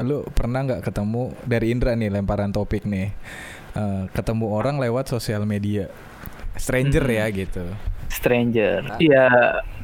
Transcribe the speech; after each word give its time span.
lu 0.00 0.24
pernah 0.30 0.64
nggak 0.64 0.82
ketemu 0.82 1.32
dari 1.42 1.66
Indra 1.70 1.92
nih 1.94 2.10
lemparan 2.10 2.50
topik 2.50 2.84
nih, 2.84 3.12
Eh, 3.70 4.04
ketemu 4.10 4.50
orang 4.50 4.82
lewat 4.82 5.06
sosial 5.06 5.46
media, 5.46 5.86
stranger 6.58 7.06
Hmm. 7.06 7.14
ya 7.14 7.24
gitu. 7.30 7.64
Stranger. 8.10 8.98
Iya, 8.98 9.30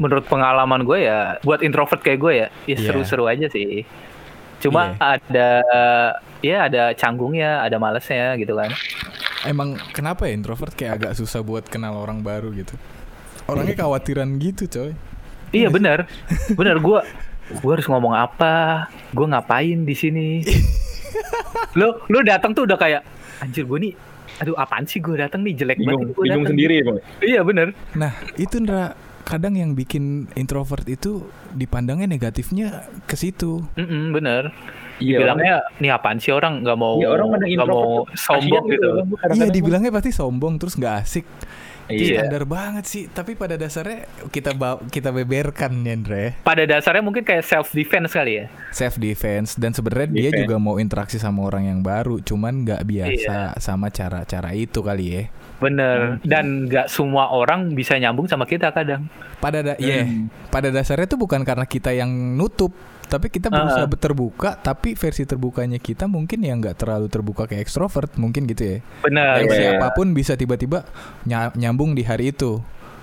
menurut 0.03 0.27
pengalaman 0.27 0.83
gue 0.83 1.07
ya, 1.07 1.39
buat 1.47 1.63
introvert 1.63 2.03
kayak 2.03 2.19
gue 2.19 2.33
ya, 2.35 2.49
ya 2.67 2.75
Iya. 2.75 2.83
seru-seru 2.83 3.31
aja 3.31 3.47
sih. 3.47 3.87
Cuma 4.59 4.99
ada, 4.99 5.63
ya 6.43 6.67
ada 6.67 6.91
canggungnya, 6.99 7.63
ada 7.63 7.79
malesnya 7.79 8.35
gitu 8.35 8.59
kan. 8.59 8.75
Emang 9.47 9.79
kenapa 9.95 10.27
ya 10.27 10.35
introvert 10.35 10.75
kayak 10.75 10.93
agak 10.99 11.13
susah 11.15 11.47
buat 11.47 11.71
kenal 11.71 11.95
orang 11.95 12.27
baru 12.27 12.51
gitu? 12.59 12.75
Orangnya 13.47 13.79
khawatiran 13.87 14.35
gitu 14.43 14.67
coy. 14.67 14.99
Iya 15.55 15.71
benar, 15.71 16.11
benar 16.59 16.83
gue, 16.83 17.01
gue 17.49 17.71
harus 17.71 17.87
ngomong 17.87 18.13
apa, 18.13 18.87
gue 19.11 19.27
ngapain 19.27 19.79
di 19.83 19.95
sini. 19.95 20.29
lo, 21.79 22.03
lo 22.07 22.19
datang 22.23 22.53
tuh 22.53 22.67
udah 22.67 22.77
kayak, 22.77 23.03
anjir 23.39 23.65
gue 23.65 23.79
nih, 23.79 23.93
aduh 24.37 24.57
apaan 24.57 24.85
sih 24.85 24.99
gue 24.99 25.17
datang 25.17 25.41
nih 25.41 25.55
jelek 25.55 25.79
bingung 25.79 26.11
banget. 26.11 26.17
gua 26.17 26.25
bingung 26.25 26.45
datang." 26.45 26.53
sendiri 26.53 26.75
ya 26.77 26.85
bang 26.85 26.99
Iya 27.23 27.41
benar. 27.41 27.67
Nah 27.95 28.13
itu 28.37 28.57
Ndra 28.61 28.85
kadang 29.27 29.55
yang 29.59 29.75
bikin 29.75 30.31
introvert 30.39 30.87
itu 30.87 31.27
dipandangnya 31.51 32.07
negatifnya 32.07 32.87
ke 33.07 33.19
situ. 33.19 33.65
Mm-mm, 33.75 34.15
bener. 34.15 34.55
iya 34.97 35.21
Bilangnya 35.21 35.61
nih 35.77 35.91
apaan 35.93 36.17
sih 36.17 36.33
orang 36.33 36.65
nggak 36.65 36.79
mau 36.79 36.97
Iya, 36.97 37.09
orang 37.13 37.27
nggak 37.29 37.41
mau 37.43 37.51
introvert 37.51 38.17
sombong 38.17 38.65
kasihan 38.65 38.65
gitu. 38.71 38.89
Bang. 38.93 39.37
Iya 39.37 39.47
dibilangnya 39.51 39.91
pasti 39.93 40.11
sombong 40.13 40.55
terus 40.57 40.75
nggak 40.75 40.95
asik. 41.03 41.25
Iya. 41.87 42.23
standar 42.23 42.45
banget 42.45 42.85
sih. 42.85 43.05
Tapi 43.07 43.35
pada 43.35 43.55
dasarnya 43.55 44.07
kita 44.29 44.53
kita 44.89 45.11
beberkan 45.11 45.73
Ndra 45.77 46.19
ya. 46.19 46.31
Pada 46.43 46.67
dasarnya 46.67 47.03
mungkin 47.03 47.23
kayak 47.23 47.47
self 47.47 47.71
defense 47.71 48.11
kali 48.11 48.43
ya. 48.43 48.45
Self 48.71 48.99
defense 48.99 49.55
dan 49.55 49.71
sebenarnya 49.71 50.09
dia 50.09 50.31
juga 50.35 50.57
mau 50.57 50.77
interaksi 50.77 51.17
sama 51.17 51.47
orang 51.47 51.67
yang 51.67 51.81
baru, 51.81 52.19
cuman 52.19 52.67
nggak 52.67 52.83
biasa 52.83 53.55
Iya. 53.55 53.63
sama 53.63 53.89
cara-cara 53.89 54.51
itu 54.53 54.83
kali 54.83 55.07
ya. 55.09 55.23
Bener. 55.57 56.21
Dan 56.21 56.69
nggak 56.69 56.93
semua 56.93 57.33
orang 57.33 57.73
bisa 57.73 57.97
nyambung 57.97 58.29
sama 58.29 58.45
kita 58.45 58.69
kadang. 58.71 59.09
Pada 59.37 59.61
da- 59.63 59.79
iya, 59.79 60.05
pada 60.49 60.69
dasarnya 60.69 61.07
itu 61.07 61.17
bukan 61.17 61.45
karena 61.45 61.65
kita 61.65 61.93
yang 61.93 62.09
nutup, 62.09 62.73
tapi 63.07 63.27
kita 63.29 63.47
berusaha 63.47 63.83
Ah. 63.83 63.91
terbuka, 63.93 64.51
tapi 64.55 64.93
versi 64.93 65.23
terbukanya 65.23 65.77
kita 65.77 66.05
mungkin 66.05 66.41
yang 66.41 66.59
nggak 66.59 66.77
terlalu 66.77 67.07
terbuka 67.07 67.45
kayak 67.45 67.63
ekstrovert, 67.63 68.15
mungkin 68.15 68.45
gitu 68.45 68.63
ya. 68.63 68.79
Kayak 69.03 69.43
iya. 69.45 69.55
siapa 69.73 69.93
pun 69.93 70.11
bisa 70.11 70.35
tiba-tiba 70.35 70.83
ny- 71.23 71.55
nyambung 71.57 71.93
di 71.93 72.03
hari 72.03 72.31
itu. 72.31 72.59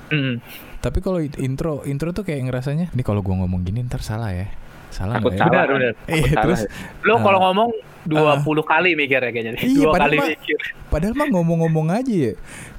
Mm. 0.07 0.43
Tapi 0.77 0.99
kalau 0.99 1.17
intro, 1.19 1.81
intro 1.83 2.11
tuh 2.11 2.21
kayak 2.21 2.43
ngerasanya, 2.43 2.91
ini 2.91 3.01
kalau 3.01 3.19
gua 3.19 3.39
ngomong 3.39 3.63
gini 3.63 3.79
ntar 3.81 3.99
salah 3.99 4.29
ya, 4.29 4.51
salah 4.89 5.17
nggak 5.17 5.33
ya? 5.33 5.39
salah. 5.39 5.51
Benar, 5.63 5.67
benar. 5.69 5.93
Iya, 6.05 6.27
Salah 6.27 6.43
terus 6.43 6.61
Lo 7.01 7.13
Ah. 7.13 7.19
kalau 7.21 7.39
ngomong 7.41 7.69
20 8.03 8.43
kali 8.61 8.89
mikirnya 8.93 9.31
kayaknya. 9.31 9.55
Iya, 9.57 9.79
Dua 9.79 9.91
padahal 9.91 10.11
kali 10.11 10.17
mah- 10.19 10.31
mikir. 10.35 10.59
padahal 10.91 11.13
mah 11.15 11.27
ngomong-ngomong 11.29 11.87
aja 11.89 12.13
ya. 12.13 12.33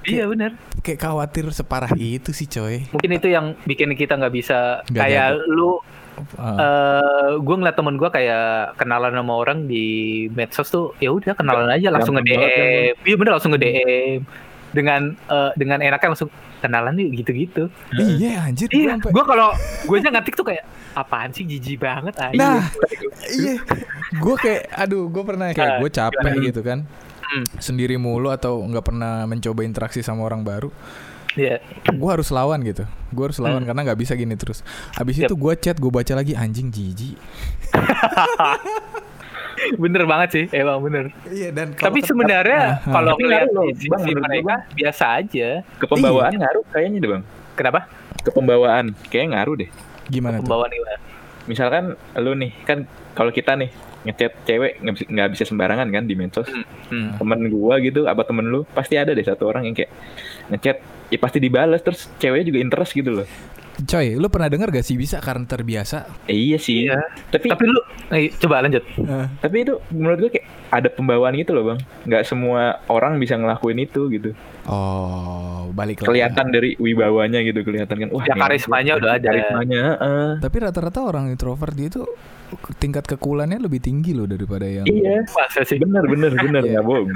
Iya 0.05 0.25
bener. 0.29 0.53
Kayak 0.79 1.01
khawatir 1.01 1.49
separah 1.49 1.89
itu 1.97 2.29
sih 2.31 2.45
coy. 2.45 2.85
Mungkin 2.93 3.11
itu 3.11 3.27
yang 3.27 3.57
bikin 3.65 3.89
kita 3.95 4.15
nggak 4.15 4.35
bisa 4.35 4.85
Nggak 4.85 5.01
kayak 5.01 5.29
jago. 5.33 5.49
lu 5.49 5.73
Ah. 6.35 6.57
eh 6.57 7.33
gue 7.37 7.55
ngeliat 7.55 7.75
temen 7.75 7.95
gue 7.95 8.07
kayak 8.07 8.47
kenalan 8.75 9.13
sama 9.13 9.33
orang 9.35 9.67
di 9.67 9.85
medsos 10.31 10.69
tuh 10.69 10.95
ya 10.99 11.11
udah 11.11 11.35
kenalan 11.35 11.69
aja 11.69 11.91
langsung 11.91 12.15
nge 12.15 12.25
DM 12.25 12.95
iya 13.03 13.17
bener 13.17 13.33
langsung 13.35 13.51
nge 13.51 13.61
DM 13.61 14.21
dengan 14.71 15.01
eh, 15.15 15.51
dengan 15.55 15.79
enaknya 15.79 16.09
langsung 16.11 16.31
kenalan 16.59 16.97
nih 16.97 17.23
gitu-gitu. 17.23 17.69
Iya 17.93 18.49
anjir 18.49 18.67
gua 18.67 18.75
iya 18.75 18.93
gue 18.99 19.25
kalau 19.25 19.49
gue 19.85 19.97
aja 20.01 20.11
ngetik 20.11 20.35
tuh 20.35 20.47
kayak 20.49 20.65
apaan 20.95 21.31
sih 21.31 21.45
jijik 21.45 21.79
banget 21.79 22.15
aja 22.17 22.35
Nah, 22.35 22.63
iya. 23.29 23.61
Gue 24.15 24.35
kayak, 24.39 24.71
aduh, 24.73 25.11
gue 25.11 25.23
pernah 25.27 25.51
kayak 25.51 25.59
Nah, 25.59 25.81
gue 25.83 25.91
capek 25.91 26.33
gitu 26.41 26.63
kan, 26.63 26.87
Hmm. 27.25 27.45
sendiri 27.59 27.99
mulu 27.99 28.31
atau 28.31 28.63
nggak 28.63 28.85
pernah 28.85 29.27
mencoba 29.27 29.65
interaksi 29.65 30.01
sama 30.01 30.23
orang 30.23 30.47
baru. 30.47 30.71
Iya. 31.35 31.59
Gue 31.91 32.11
harus 32.11 32.29
lawan 32.29 32.63
gitu. 32.63 32.83
Gue 33.09 33.25
harus 33.27 33.39
lawan 33.39 33.61
Hmm. 33.61 33.69
karena 33.69 33.81
nggak 33.85 33.99
bisa 33.99 34.15
gini 34.15 34.35
terus. 34.35 34.63
Abis 34.95 35.19
Yap. 35.19 35.27
itu 35.27 35.35
gue 35.35 35.53
chat, 35.57 35.77
gue 35.77 35.89
baca 35.89 36.13
lagi 36.13 36.33
anjing 36.33 36.69
jijik. 36.69 37.19
bener 39.75 40.05
banget 40.05 40.29
sih 40.31 40.45
emang 40.53 40.83
bener 40.83 41.05
Iya 41.25 41.49
dan 41.49 41.73
tapi 41.73 42.03
sebenarnya 42.03 42.61
Ah, 42.77 42.85
ah. 42.85 42.93
kalau 42.93 43.13
ngeliat 43.17 43.49
sisi 43.73 43.87
Bang, 43.89 44.03
mereka 44.21 44.55
biasa 44.69 45.05
aja 45.17 45.49
ke 45.73 45.85
pembawaan 45.87 46.31
Iya. 46.31 46.41
ngaruh 46.43 46.65
kayaknya 46.69 46.99
deh 46.99 47.11
bang 47.11 47.23
kenapa 47.55 47.81
ke 48.19 48.31
pembawaan 48.31 48.87
kayaknya 49.09 49.29
ngaruh 49.33 49.55
deh 49.57 49.71
gimana 50.07 50.37
tuh? 50.37 50.43
pembawaan 50.45 50.69
gimana 50.71 50.97
misalkan 51.45 51.85
lu 52.19 52.33
nih 52.35 52.53
kan 52.63 52.79
kalau 53.15 53.31
kita 53.31 53.55
nih 53.55 53.71
ngechat 54.05 54.33
cewek 54.45 54.85
nggak 54.85 55.29
bisa, 55.33 55.49
sembarangan 55.49 55.89
kan 55.89 56.05
di 56.05 56.13
medsos 56.13 56.45
Hmm. 56.85 57.17
temen 57.17 57.49
gua 57.49 57.81
gitu 57.81 58.05
apa 58.05 58.21
temen 58.23 58.45
lu 58.45 58.69
pasti 58.69 58.95
ada 58.95 59.11
deh 59.11 59.25
satu 59.25 59.49
orang 59.49 59.65
yang 59.65 59.73
kayak 59.73 59.89
ngechat 60.53 60.77
ya 61.15 61.19
pasti 61.23 61.39
dibales 61.39 61.81
terus 61.81 62.11
ceweknya 62.19 62.51
juga 62.51 62.59
interest 62.59 62.93
gitu 62.99 63.11
loh 63.23 63.27
Coy, 63.77 64.15
lu 64.15 64.27
pernah 64.27 64.47
denger 64.47 64.71
gak 64.71 64.83
sih 64.83 64.95
bisa 64.95 65.19
karena 65.19 65.43
terbiasa? 65.45 66.07
eh, 66.25 66.37
iya 66.37 66.57
sih 66.57 66.87
Iya. 66.87 66.95
tapi 67.29 67.49
tapi 67.49 67.65
lu 67.65 67.81
eh, 68.09 68.31
coba 68.33 68.61
lanjut 68.61 68.87
Eh, 68.97 69.27
tapi 69.39 69.57
itu 69.61 69.75
menurut 69.91 70.19
gue 70.21 70.31
kayak 70.33 70.47
ada 70.71 70.89
pembawaan 70.89 71.35
gitu 71.35 71.51
loh 71.51 71.65
bang 71.69 71.79
nggak 72.05 72.23
semua 72.25 72.61
orang 72.87 73.17
bisa 73.17 73.35
ngelakuin 73.35 73.79
itu 73.81 74.07
gitu 74.09 74.31
oh, 74.69 75.71
balik 75.71 75.99
lagi. 75.99 76.09
kelihatan 76.09 76.47
dari 76.49 76.75
wibawanya 76.77 77.41
gitu 77.43 77.63
kelihatan 77.63 77.97
kan 77.97 78.09
wah 78.11 78.23
Ya, 78.25 78.35
karismanya 78.35 78.93
udah 78.95 79.11
ada. 79.13 79.27
karismanya 79.29 79.81
heeh. 79.93 80.29
Tapi 80.41 80.57
rata-rata 80.61 81.01
orang 81.01 81.29
introvert 81.29 81.73
dia 81.73 81.89
itu 81.89 82.03
tingkat 82.75 83.03
kekulannya 83.05 83.59
lebih 83.59 83.81
tinggi 83.81 84.13
loh 84.13 84.25
daripada 84.25 84.63
yang 84.65 84.85
iya 84.85 85.27
masa 85.29 85.63
sih 85.63 85.75
bener 85.75 86.05
bener 86.05 86.31
bener 86.33 86.63
Iya. 86.63 86.71
nggak 86.73 86.85
bohong 86.85 87.11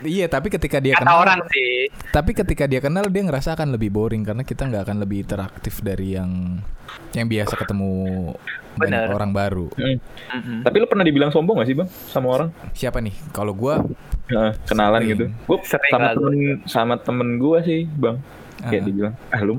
Iya, 0.00 0.26
tapi 0.28 0.46
ketika 0.48 0.78
dia 0.78 0.94
kata 0.94 1.02
kenal 1.02 1.18
orang 1.20 1.40
sih 1.48 1.90
Tapi 2.08 2.30
ketika 2.32 2.64
dia 2.64 2.78
kenal 2.78 3.02
dia 3.04 3.18
ngerasa 3.20 3.52
akan 3.52 3.68
lebih 3.72 3.90
boring 3.90 4.22
karena 4.22 4.40
kita 4.40 4.62
nggak 4.64 4.82
akan 4.84 4.96
lebih 4.96 5.18
interaktif 5.20 5.74
dari 5.80 5.91
yang 5.98 6.60
yang 7.12 7.24
biasa 7.24 7.52
ketemu 7.54 7.90
banyak 8.72 9.00
Bener. 9.02 9.12
orang 9.12 9.30
baru. 9.30 9.66
Mm. 9.74 9.96
Mm-mm. 10.32 10.58
tapi 10.62 10.76
lu 10.76 10.86
pernah 10.86 11.02
dibilang 11.02 11.28
sombong 11.28 11.56
gak 11.56 11.66
sih 11.66 11.74
bang 11.74 11.88
sama 12.06 12.28
orang 12.30 12.48
Siapa 12.72 12.98
nih? 12.98 13.12
Kalau 13.30 13.52
gua 13.52 13.84
Heeh, 14.24 14.52
kenalan 14.64 14.96
Sering. 14.98 15.10
gitu 15.10 15.24
gue 15.28 15.58
Sering 15.62 15.90
sama 15.90 16.08
temen 16.10 16.34
sama 16.64 16.94
temen 16.96 17.28
gue 17.36 17.58
sih 17.62 17.80
bang 17.86 18.16
kayak 18.62 18.80
Ah. 18.80 18.86
dibilang 18.86 19.14
ah 19.28 19.40
lu 19.42 19.54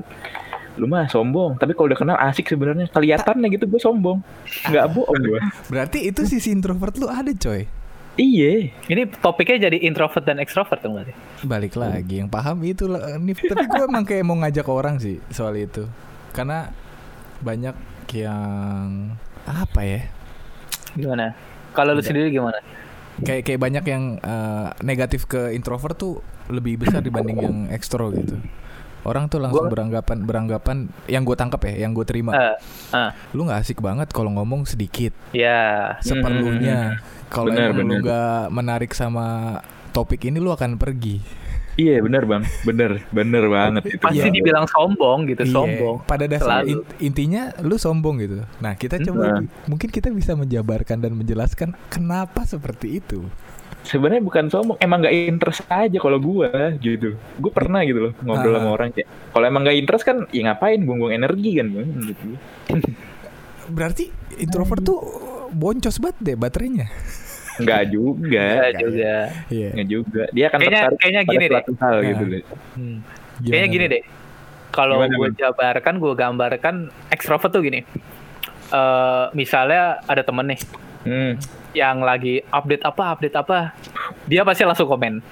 lu 0.74 0.86
mah 0.86 1.06
sombong 1.06 1.54
tapi 1.54 1.70
kalau 1.70 1.86
udah 1.86 2.00
kenal 2.00 2.16
asik 2.18 2.48
sebenarnya 2.48 2.88
kelihatannya 2.88 3.46
gitu 3.48 3.68
gue 3.68 3.78
sombong 3.78 4.18
nggak 4.66 4.86
bohong 4.90 5.20
gue 5.20 5.38
berarti 5.70 5.98
itu 6.04 6.24
sisi 6.24 6.50
introvert 6.50 6.96
lu 6.96 7.06
ada, 7.06 7.30
coy. 7.30 7.68
iya 8.14 8.74
ini 8.84 9.06
topiknya 9.12 9.68
jadi 9.68 9.78
introvert 9.80 10.22
dan 10.22 10.38
extrovert 10.38 10.80
dong 10.80 10.98
berarti 10.98 11.14
Balik 11.40 11.74
lagi 11.76 12.14
yang 12.16 12.26
paham 12.26 12.58
itu 12.62 12.86
lah. 12.86 13.14
Tapi 13.20 13.64
gua 13.68 13.84
emang 13.84 14.02
kayak 14.02 14.24
mau 14.24 14.34
ngajak 14.34 14.64
orang 14.64 14.96
sih 14.96 15.20
soal 15.28 15.52
itu. 15.54 15.84
Karena 16.34 16.66
banyak 17.38 17.76
yang 18.10 19.14
apa 19.46 19.80
ya? 19.86 20.02
gimana? 20.94 21.34
Kalau 21.74 21.94
lu 21.94 22.02
sendiri 22.02 22.30
gimana? 22.30 22.58
Kayak 23.22 23.46
kayak 23.46 23.60
banyak 23.62 23.84
yang 23.86 24.04
eh, 24.18 24.68
negatif 24.82 25.26
ke 25.30 25.54
introvert 25.54 25.94
tuh 25.94 26.18
lebih 26.50 26.82
besar 26.82 27.02
dibanding 27.02 27.38
yang 27.38 27.56
ekstro 27.70 28.10
gitu. 28.14 28.38
Orang 29.04 29.28
tuh 29.28 29.36
langsung 29.38 29.68
Gua- 29.68 29.74
beranggapan 29.74 30.18
beranggapan 30.24 30.76
yang 31.06 31.28
gue 31.28 31.36
tangkap 31.36 31.60
ya, 31.68 31.86
yang 31.86 31.92
gue 31.92 32.06
terima. 32.08 32.32
Eh, 32.32 32.56
ah, 32.94 33.10
lu 33.36 33.44
nggak 33.44 33.60
asik 33.60 33.78
banget 33.84 34.08
kalau 34.10 34.32
ngomong 34.32 34.64
sedikit. 34.64 35.12
Ya 35.36 35.94
seperlunya. 36.00 36.98
Kalau 37.28 37.50
Benar, 37.50 37.74
emang 37.74 37.86
lu 37.90 37.94
nggak 38.00 38.42
menarik 38.54 38.92
sama 38.94 39.58
topik 39.94 40.26
ini 40.26 40.38
lu 40.38 40.50
akan 40.50 40.78
pergi 40.78 41.43
iya 41.76 41.98
bener 41.98 42.22
bang. 42.22 42.42
Bener 42.62 43.02
bener 43.08 43.44
banget 43.46 43.82
itu 43.88 43.98
pasti 43.98 44.20
Iya. 44.20 44.30
dibilang 44.30 44.66
sombong 44.66 45.26
gitu 45.26 45.42
Iya, 45.42 45.50
sombong. 45.50 45.96
pada 46.04 46.24
dasar 46.24 46.62
in- 46.64 46.86
intinya 46.98 47.52
lu 47.60 47.74
sombong 47.74 48.18
gitu. 48.18 48.40
Nah 48.58 48.74
kita 48.74 48.98
coba 49.00 49.38
Hmm. 49.38 49.46
mungkin 49.66 49.88
kita 49.88 50.08
bisa 50.08 50.32
menjabarkan 50.32 50.98
dan 50.98 51.12
menjelaskan 51.12 51.72
kenapa 51.86 52.42
seperti 52.44 52.98
itu. 52.98 53.26
Sebenarnya 53.82 54.20
bukan 54.20 54.48
sombong 54.48 54.78
emang 54.78 55.02
nggak 55.02 55.14
interest 55.28 55.60
aja 55.66 55.98
kalau 55.98 56.16
gue 56.16 56.48
gitu. 56.78 57.20
Gue 57.36 57.50
pernah 57.50 57.82
gitu 57.82 58.00
loh 58.00 58.12
ngobrol 58.18 58.54
Ah. 58.54 58.58
sama 58.58 58.70
orang 58.72 58.88
kayak 58.90 59.04
kalau 59.28 59.44
emang 59.44 59.62
nggak 59.62 59.76
interest 59.76 60.04
kan 60.04 60.16
ya 60.30 60.42
ngapain 60.46 60.80
buang-buang 60.80 61.14
energi 61.14 61.50
kan 61.54 61.66
bang? 61.68 61.88
Gitu. 62.06 62.26
Berarti 63.66 64.04
introvert 64.36 64.80
tuh 64.80 65.00
boncos 65.50 65.96
banget 65.98 66.16
deh 66.20 66.36
baterainya 66.36 66.88
nggak 67.56 67.82
juga. 67.88 68.46
Ya 68.46 68.70
juga. 68.74 69.14
iya. 69.48 69.68
Nggak 69.70 69.88
juga. 69.88 70.22
Dia 70.30 70.44
akan 70.48 70.58
Kayaknya- 70.58 70.78
tertarik 70.80 70.98
kayaknya 70.98 71.20
pada 71.20 71.32
gini 71.32 71.44
deh. 71.44 71.62
hal 71.78 71.94
Nah. 71.94 72.02
gitu 72.04 72.24
loh 72.24 72.42
Hmm. 72.74 72.96
Gimana 73.34 73.50
kayaknya 73.50 73.68
gini 73.70 73.84
deh. 73.88 74.02
Kalau 74.70 74.96
gue 75.00 75.28
jabarkan 75.32 75.94
gue 75.98 76.12
gambarkan 76.14 76.74
extrovert 77.08 77.50
tuh 77.50 77.62
gini. 77.62 77.80
Eh 78.66 79.24
misalnya 79.32 80.02
ada 80.02 80.22
temen 80.22 80.46
nih 80.46 80.60
hmm. 81.04 81.32
yang 81.72 82.00
lagi 82.00 82.42
update 82.44 82.82
apa 82.82 83.14
update 83.14 83.36
apa 83.36 83.70
dia 84.24 84.42
pasti 84.42 84.64
langsung 84.64 84.88
komen 84.88 85.22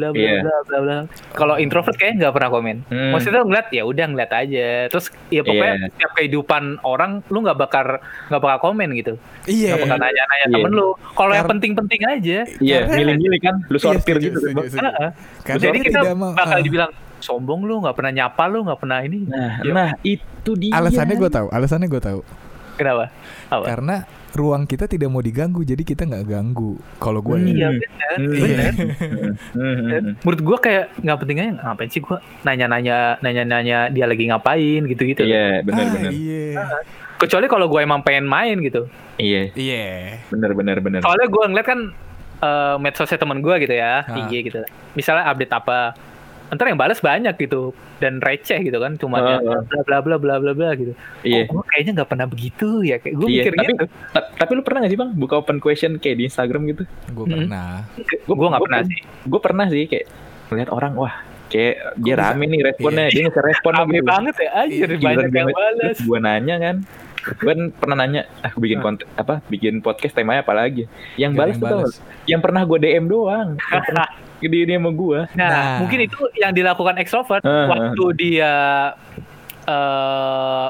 bla 0.00 0.08
bla 0.10 0.16
Iya. 0.16 0.40
bla 0.40 0.56
bla 0.64 0.78
bla. 0.80 0.96
Kalau 1.30 1.54
introvert 1.54 1.92
kayaknya 1.94 2.16
nggak 2.24 2.34
pernah 2.34 2.50
komen. 2.50 2.76
Hmm. 2.88 3.12
Maksudnya 3.12 3.40
ngeliat 3.42 3.68
ya 3.68 3.82
udah 3.84 4.06
ngeliat 4.08 4.32
aja. 4.32 4.66
Terus 4.88 5.04
ya 5.28 5.42
pokoknya 5.42 5.74
Iya. 5.76 5.86
setiap 5.90 6.10
kehidupan 6.14 6.62
orang 6.82 7.20
lu 7.28 7.38
nggak 7.40 7.58
bakal 7.58 7.84
nggak 8.00 8.40
bakal 8.40 8.58
komen 8.66 8.88
gitu. 8.94 9.14
Iya. 9.44 9.76
Nggak 9.76 9.84
bakal 9.84 9.98
nanya-nanya 10.00 10.40
Iya. 10.42 10.54
temen 10.56 10.72
lu. 10.72 10.88
Kalau 11.12 11.32
yang 11.32 11.48
penting-penting 11.48 12.00
aja. 12.02 12.38
Iya, 12.56 12.78
Karena- 12.82 12.96
milih-milih 12.96 13.40
kan, 13.40 13.54
lu 13.62 13.76
Iya, 13.76 13.84
sortir 13.84 14.16
setuju, 14.16 14.26
gitu. 14.26 14.38
kan, 14.40 14.48
setuju, 14.50 14.68
setuju. 14.70 14.88
Heeh. 14.88 15.10
Karena 15.42 15.60
Jadi 15.60 15.78
kita 15.82 15.98
bakal 16.10 16.48
ah. 16.50 16.64
dibilang 16.64 16.90
sombong 17.20 17.60
lu 17.62 17.84
nggak 17.84 17.92
pernah 17.92 18.12
nyapa 18.16 18.44
lu 18.48 18.64
nggak 18.64 18.80
pernah 18.80 18.98
ini. 19.04 19.28
Nah, 19.28 19.60
Ya. 19.60 19.72
nah 19.72 19.90
itu 20.00 20.50
dia. 20.56 20.72
Alasannya 20.72 21.14
gue 21.14 21.28
tahu, 21.28 21.46
alasannya 21.48 21.84
gue 21.86 22.00
tahu. 22.00 22.20
Kenapa? 22.74 23.12
Apa? 23.52 23.64
Karena 23.68 23.96
ruang 24.32 24.62
kita 24.62 24.84
tidak 24.84 25.06
mau 25.06 25.18
diganggu, 25.18 25.60
jadi 25.60 25.80
kita 25.80 26.04
nggak 26.04 26.24
ganggu. 26.24 26.78
Kalau 26.96 27.18
gue 27.20 27.36
ya. 27.36 27.46
Iya 27.46 27.68
Hmm. 27.68 27.78
benar, 27.78 28.10
Hmm. 28.10 28.32
benar. 28.32 28.72
Hmm, 28.72 29.34
hmm, 29.52 29.74
hmm. 29.76 30.12
menurut 30.20 30.40
gua 30.40 30.58
kayak 30.58 30.84
nggak 30.96 31.18
penting 31.18 31.36
aja 31.36 31.50
ngapain 31.60 31.88
sih 31.88 32.00
gua 32.00 32.16
nanya-nanya 32.42 32.96
nanya-nanya 33.20 33.78
dia 33.88 34.04
lagi 34.04 34.24
ngapain 34.24 34.82
gitu-gitu. 34.84 35.22
Iya, 35.22 35.60
Ah, 35.60 35.62
benar-benar. 35.62 36.10
iya. 36.10 36.62
Kecuali 37.16 37.46
kalau 37.46 37.66
gua 37.66 37.80
emang 37.80 38.00
pengen 38.00 38.24
main 38.24 38.56
gitu. 38.58 38.88
Iya, 39.14 39.52
Iya. 39.52 39.86
benar-benar 40.26 40.78
benar. 40.78 41.00
Soalnya 41.00 41.26
gua 41.26 41.44
ngeliat 41.46 41.68
kan 41.68 41.80
eh, 42.40 42.76
medsosnya 42.78 43.14
temen 43.16 43.38
gua 43.38 43.58
gitu 43.58 43.70
ya, 43.70 44.00
Ah. 44.00 44.16
IG 44.18 44.48
gitu. 44.48 44.64
Misalnya 44.94 45.28
update 45.28 45.52
apa, 45.52 45.92
ntar 46.50 46.66
yang 46.66 46.76
balas 46.76 46.98
banyak 46.98 47.30
gitu 47.36 47.70
dan 47.96 48.18
receh 48.18 48.58
gitu 48.60 48.76
kan, 48.76 48.94
cuma 48.94 49.16
Ah, 49.18 49.38
ya 49.38 49.62
bla 49.62 49.80
bla 49.80 50.16
bla 50.16 50.16
bla 50.18 50.34
bla 50.36 50.52
bla 50.52 50.70
gitu. 50.74 50.92
Iya. 51.22 51.46
Oh, 51.46 51.56
gua 51.56 51.64
kayaknya 51.64 51.92
nggak 51.96 52.10
pernah 52.10 52.26
begitu 52.26 52.68
ya, 52.82 52.96
kayak 52.96 53.14
gua 53.14 53.26
Iya, 53.26 53.34
mikir 53.40 53.52
tapi 53.52 53.72
gitu. 53.72 53.84
ta- 54.10 54.28
tapi 54.34 54.50
lu 54.52 54.62
pernah 54.62 54.78
gak 54.82 54.90
sih 54.90 54.98
bang 54.98 55.10
buka 55.12 55.34
open 55.36 55.58
question 55.58 55.96
kayak 55.96 56.16
di 56.16 56.24
Instagram 56.26 56.62
gitu? 56.66 56.82
Gue 57.08 57.24
Hmm. 57.24 57.34
pernah. 57.40 57.86
Gua 58.26 58.48
nggak 58.50 58.62
pernah 58.62 58.80
sih. 58.82 58.98
Gue 59.22 59.40
pernah 59.40 59.66
sih 59.66 59.84
kayak 59.84 60.06
ngeliat 60.46 60.70
orang 60.70 60.92
wah 60.94 61.14
kayak 61.46 61.74
dia 61.96 62.14
bisa? 62.14 62.22
rame 62.24 62.44
nih 62.46 62.60
responnya, 62.64 63.04
Iya. 63.04 63.10
dia 63.10 63.22
nge 63.24 63.42
respon 63.44 63.72
Rame 63.72 63.98
banget 64.00 64.34
ya, 64.36 64.50
anjir 64.56 64.88
Iya, 64.88 64.98
banyak 65.00 65.30
yang 65.32 65.48
balas. 65.50 65.96
Gue 66.00 66.18
nanya 66.18 66.56
kan, 66.56 66.76
gue 67.36 67.52
pernah 67.72 67.96
nanya, 67.96 68.20
ah 68.38 68.50
gue 68.50 68.62
bikin 68.62 68.78
konten 68.78 69.06
apa, 69.12 69.42
bikin 69.44 69.78
podcast 69.78 70.14
temanya 70.14 70.40
apa 70.40 70.50
lagi? 70.52 70.86
Yang 71.14 71.32
balas 71.36 71.56
tuh 71.58 71.90
yang 72.24 72.38
pernah 72.38 72.62
gue 72.62 72.78
DM 72.80 73.06
doang, 73.06 73.58
pernah 74.40 74.50
dia 74.50 74.64
dia 74.66 74.76
sama 74.76 74.90
gue. 74.90 75.20
Nah, 75.32 75.46
Nah. 75.46 75.76
mungkin 75.78 75.98
itu 76.00 76.18
yang 76.34 76.50
dilakukan 76.50 76.96
extrovert 76.96 77.42
Ah, 77.42 77.68
waktu 77.68 78.04
dia 78.16 78.52
eh 79.66 80.66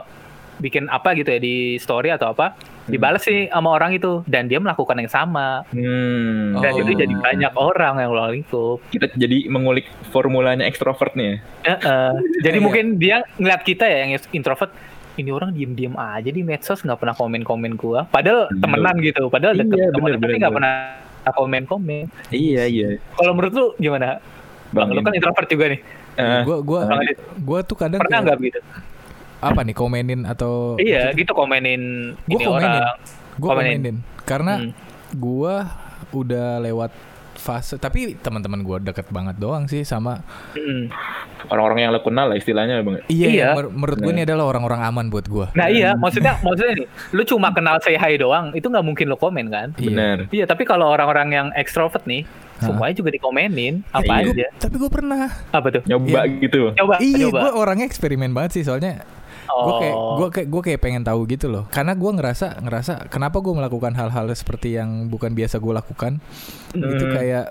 bikin 0.60 0.92
apa 0.92 1.16
gitu 1.16 1.24
ya 1.26 1.40
di 1.40 1.56
story 1.76 2.12
atau 2.12 2.36
apa, 2.36 2.52
dibalas 2.84 3.24
sih 3.24 3.48
sama 3.48 3.72
orang 3.72 3.96
itu 3.96 4.20
dan 4.26 4.44
dia 4.44 4.60
melakukan 4.60 4.92
yang 4.94 5.08
sama 5.08 5.64
Hmm. 5.66 6.60
dan 6.60 6.76
Oh. 6.76 6.80
itu 6.84 6.92
jadi 6.92 7.14
banyak 7.14 7.52
orang 7.54 7.96
yang 7.96 8.10
ulang 8.12 8.30
lingkup. 8.30 8.84
Kita 8.90 9.08
jadi 9.14 9.48
mengulik 9.48 9.88
formulanya 10.10 10.62
ekstrovert 10.62 11.16
nih. 11.16 11.40
ya. 11.64 11.72
Eh, 11.72 11.78
eh. 11.80 12.12
Jadi 12.42 12.58
Iya. 12.58 12.64
mungkin 12.66 12.84
dia 12.98 13.16
ngeliat 13.34 13.62
kita 13.62 13.84
ya 13.84 14.04
yang 14.04 14.12
introvert 14.30 14.68
ini 15.16 15.30
orang 15.30 15.50
diem-diem 15.50 15.96
aja 15.96 16.28
di 16.28 16.40
medsos 16.40 16.80
nggak 16.80 16.96
pernah 16.98 17.12
komen-komen 17.14 17.74
gua 17.74 18.04
padahal 18.06 18.48
Bener. 18.48 18.60
temenan 18.60 18.94
gitu 19.00 19.22
padahal 19.28 19.52
Iya, 19.52 19.60
deket 19.64 19.76
bener, 19.76 19.92
temenan 19.92 20.18
tapi 20.18 20.34
nggak 20.38 20.54
bener. 21.20 21.22
pernah 21.22 21.32
komen-komen 21.34 22.04
Iya 22.30 22.64
iya. 22.64 22.88
kalau 23.12 23.32
menurut 23.32 23.52
lu 23.52 23.66
gimana 23.76 24.18
bang, 24.70 24.88
lu 24.88 25.00
kan 25.00 25.12
introvert 25.12 25.46
juga 25.46 25.66
nih 25.68 25.80
Eh, 26.12 26.42
Gue 26.42 26.58
gua, 26.60 26.84
Bang 26.84 27.00
Adit, 27.00 27.16
gua 27.38 27.58
tuh 27.62 27.76
kadang 27.76 27.98
pernah 27.98 28.18
nggak 28.20 28.36
begitu 28.36 28.60
apa 29.40 29.60
nih 29.62 29.72
komenin 29.72 30.20
atau 30.22 30.76
iya 30.76 31.08
gitu 31.12 31.32
komenin 31.32 32.12
Gua 32.22 32.30
ini 32.30 32.44
komenin. 32.44 32.66
orang 32.66 32.96
gue 33.32 33.46
Komenin. 33.46 33.78
komenin 33.78 33.96
karena 34.22 34.52
Hmm. 34.58 34.70
gua 35.14 35.54
udah 36.10 36.60
lewat 36.60 36.90
fase 37.40 37.74
tapi 37.74 38.14
teman-teman 38.14 38.60
gua 38.60 38.76
deket 38.78 39.08
banget 39.08 39.34
doang 39.34 39.64
sih 39.64 39.80
sama 39.82 40.20
Mm. 40.52 40.92
orang-orang 41.46 41.78
yang 41.80 41.90
lo 41.90 42.00
kenal 42.00 42.26
lah 42.26 42.36
istilahnya 42.36 42.80
bang. 42.80 43.00
iya, 43.08 43.26
Iya. 43.26 43.48
mer- 43.54 43.72
menurut 43.72 43.98
gue 43.98 44.12
ini 44.12 44.22
adalah 44.22 44.44
orang-orang 44.46 44.80
aman 44.82 45.06
buat 45.08 45.24
gua 45.24 45.46
Nah 45.52 45.66
iya, 45.66 45.94
maksudnya 45.94 46.36
maksudnya 46.44 46.74
nih, 46.76 46.86
lu 47.10 47.22
cuma 47.24 47.48
kenal 47.50 47.80
say 47.80 47.96
hi 47.96 48.14
doang, 48.14 48.52
itu 48.52 48.66
nggak 48.66 48.82
mungkin 48.82 49.06
lu 49.06 49.16
komen 49.16 49.48
kan? 49.48 49.68
Iya. 49.74 49.86
Benar. 49.86 50.16
Iya, 50.28 50.44
tapi 50.44 50.62
kalau 50.62 50.86
orang-orang 50.86 51.28
yang 51.30 51.46
extrovert 51.54 52.04
nih, 52.04 52.28
semuanya 52.58 52.92
juga 52.94 53.08
dikomenin, 53.10 53.80
apa 53.88 54.04
gua- 54.20 54.30
aja? 54.30 54.46
tapi 54.54 54.74
gue 54.76 54.90
pernah 54.90 55.32
Apa 55.48 55.68
tuh? 55.70 55.82
Nyoba 55.86 56.28
Iya. 56.28 56.40
gitu. 56.40 56.60
Coba, 56.76 56.94
iya 56.98 57.26
gue 57.26 57.50
orangnya 57.50 57.86
eksperimen 57.86 58.30
banget 58.30 58.50
sih 58.52 58.62
soalnya 58.62 59.00
gue 59.52 59.74
kayak 59.78 59.94
Oh. 59.94 60.14
gue 60.16 60.28
kayak 60.30 60.48
gue 60.48 60.62
kayak 60.64 60.80
pengen 60.80 61.02
tahu 61.02 61.20
gitu 61.24 61.46
loh 61.46 61.64
karena 61.66 61.92
gue 61.92 62.10
ngerasa 62.10 62.46
ngerasa 62.58 62.92
kenapa 63.06 63.38
gue 63.38 63.50
melakukan 63.50 63.92
hal-hal 63.92 64.26
seperti 64.30 64.74
yang 64.74 65.06
bukan 65.06 65.30
biasa 65.30 65.56
gue 65.56 65.72
lakukan 65.72 66.12
itu 66.72 67.04
Hmm. 67.04 67.12
kayak 67.12 67.44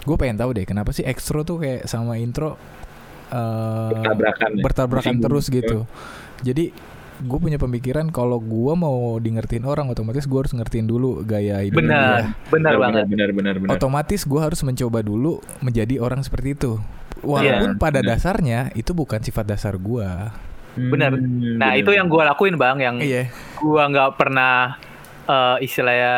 gue 0.00 0.16
pengen 0.16 0.36
tahu 0.36 0.50
deh 0.52 0.64
kenapa 0.64 0.90
sih 0.90 1.02
ekstro 1.02 1.42
tuh 1.42 1.58
kayak 1.58 1.84
sama 1.84 2.16
intro 2.16 2.60
eh, 3.26 3.90
Bertabrakan 3.90 4.50
ya? 4.52 4.62
bertabrakan 4.62 5.02
Bersinggung. 5.12 5.24
terus 5.24 5.44
gitu 5.48 5.78
jadi 6.40 6.70
gue 7.16 7.38
punya 7.38 7.56
pemikiran 7.56 8.10
kalau 8.10 8.36
gue 8.36 8.72
mau 8.74 9.16
di 9.16 9.30
ngertiin 9.30 9.62
orang 9.62 9.86
otomatis 9.86 10.24
gue 10.24 10.34
harus 10.36 10.50
ngertiin 10.50 10.84
dulu 10.84 11.22
gaya 11.22 11.62
hidup 11.62 11.72
dia. 11.72 11.80
benar, 11.80 12.18
benar 12.50 12.74
banget. 12.76 13.04
Benar 13.06 13.28
benar 13.30 13.54
benar. 13.56 13.70
otomatis 13.72 14.20
gue 14.22 14.40
harus 14.40 14.60
mencoba 14.60 14.98
dulu 15.00 15.32
menjadi 15.60 15.98
orang 15.98 16.20
seperti 16.20 16.52
itu 16.52 16.72
walaupun 17.22 17.70
Iya, 17.70 17.80
pada 17.80 18.02
benar. 18.02 18.18
dasarnya 18.18 18.60
itu 18.74 18.90
bukan 18.92 19.22
sifat 19.22 19.46
dasar 19.46 19.78
gue 19.78 20.04
Benar. 20.74 21.10
Hmm, 21.14 21.56
Nah 21.56 21.70
benar. 21.70 21.80
itu 21.80 21.90
yang 21.94 22.06
gua 22.06 22.22
lakuin 22.30 22.58
bang, 22.58 22.76
yang 22.78 22.96
iya 22.98 23.30
gua 23.56 23.86
nggak 23.86 24.10
pernah 24.18 24.74
eh, 25.24 25.56
istilahnya 25.62 26.14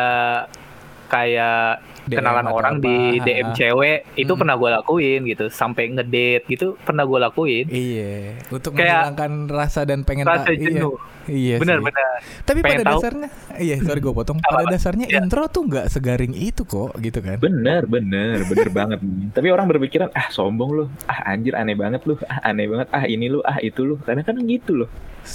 kayak 1.07 1.86
DM 2.07 2.17
kenalan 2.17 2.45
orang 2.47 2.75
di 2.79 2.95
apa. 3.17 3.23
DM 3.23 3.47
cewek 3.53 3.99
itu 4.15 4.31
Hmm. 4.31 4.39
pernah 4.39 4.55
gua 4.55 4.69
lakuin 4.79 5.21
gitu, 5.23 5.45
sampai 5.47 5.91
ngedate 5.91 6.43
gitu 6.47 6.79
pernah 6.81 7.03
gua 7.03 7.27
lakuin. 7.27 7.67
Iya, 7.67 8.39
untuk 8.49 8.73
Kayak 8.73 9.13
menghilangkan 9.13 9.31
rasa 9.49 9.83
dan 9.83 10.01
pengen 10.01 10.25
rasa 10.25 10.49
iya. 10.49 10.59
jenuh. 10.59 10.95
Iya, 11.27 11.59
benar 11.59 11.83
sih. 11.83 11.85
benar. 11.91 12.11
Tapi 12.47 12.59
pengen 12.63 12.79
pada 12.79 12.85
tahu. 12.87 12.99
dasarnya, 13.03 13.29
iya 13.59 13.75
sorry 13.83 13.99
gue 13.99 14.13
potong. 14.15 14.39
Pada 14.39 14.63
apa? 14.63 14.71
dasarnya 14.71 15.05
Iya. 15.05 15.19
intro 15.19 15.43
tuh 15.51 15.67
nggak 15.67 15.85
segaring 15.91 16.31
itu 16.31 16.63
kok, 16.63 16.95
gitu 16.97 17.19
kan? 17.19 17.35
Bener, 17.37 17.83
bener, 17.83 18.47
bener 18.47 18.69
banget. 18.71 18.99
Tapi 19.35 19.47
orang 19.51 19.67
berpikiran, 19.67 20.07
ah 20.15 20.31
sombong 20.31 20.71
lu, 20.71 20.85
ah 21.03 21.27
anjir 21.27 21.51
aneh 21.51 21.75
banget 21.75 22.07
lu, 22.07 22.15
ah 22.25 22.39
aneh 22.41 22.63
banget, 22.63 22.87
ah 22.89 23.03
ini 23.03 23.27
lu, 23.27 23.43
ah 23.43 23.59
itu 23.59 23.83
lu. 23.83 23.99
Karena 23.99 24.23
kan 24.23 24.39
gitu 24.39 24.71
loh. 24.73 24.89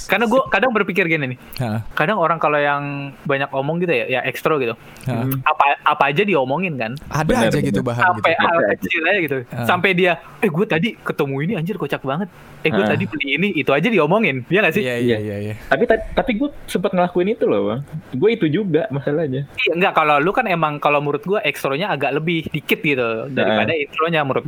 Karena 0.07 0.25
gua 0.25 0.47
kadang 0.47 0.71
berpikir 0.71 1.05
gini 1.05 1.35
nih, 1.35 1.39
Hah, 1.59 1.85
kadang 1.93 2.17
orang 2.17 2.37
kalau 2.37 2.57
yang 2.57 2.83
banyak 3.23 3.49
omong 3.49 3.79
gitu 3.79 3.93
ya, 3.93 4.05
ya 4.09 4.21
ekstro 4.23 4.57
gitu. 4.57 4.73
Hmm. 5.03 5.43
apa 5.43 5.65
apa 5.83 6.05
aja 6.09 6.23
diomongin 6.23 6.75
kan, 6.75 6.95
Ada 7.09 7.27
Benar, 7.27 7.51
aja 7.51 7.59
gitu 7.59 7.81
bahan 7.81 8.03
sampai 8.03 8.33
gitu. 8.33 8.45
hal 8.45 8.59
kecil 8.77 9.01
aja 9.03 9.19
gitu, 9.21 9.37
Ah. 9.51 9.67
sampai 9.67 9.91
dia, 9.93 10.13
eh 10.39 10.47
gue 10.47 10.65
tadi 10.65 10.89
ketemu 10.97 11.37
ini 11.41 11.53
anjir 11.55 11.75
kocak 11.75 12.01
banget, 12.01 12.31
eh 12.61 12.71
gue 12.71 12.85
tadi 12.85 13.05
beli 13.05 13.29
ini, 13.35 13.49
itu 13.53 13.69
aja 13.69 13.87
diomongin, 13.87 14.47
ya 14.47 14.63
nggak 14.63 14.73
sih? 14.73 14.83
Iya 14.83 14.97
iya 14.97 15.19
iya. 15.19 15.37
iya. 15.43 15.55
Tapi 15.67 15.83
ta- 15.85 16.07
tapi 16.15 16.37
gue 16.37 16.49
sempat 16.65 16.91
ngelakuin 16.91 17.29
itu 17.31 17.45
loh 17.45 17.63
bang. 17.69 17.81
Gue 18.15 18.31
itu 18.33 18.47
juga 18.47 18.87
masalahnya. 18.89 19.45
Iya 19.59 19.73
enggak 19.75 19.93
kalau 19.93 20.17
lu 20.17 20.31
kan 20.31 20.47
emang 20.47 20.79
kalau 20.79 20.99
menurut 20.99 21.23
gua 21.23 21.41
ekstronya 21.43 21.89
agak 21.89 22.15
lebih 22.15 22.47
dikit 22.49 22.79
gitu 22.79 23.03
daripada 23.29 23.73
intronya 23.73 24.23
menurut 24.23 24.47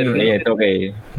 Hmm, 0.00 0.08
dulu 0.08 0.16
iya 0.18 0.34
itu 0.36 0.50
oke. 0.50 0.70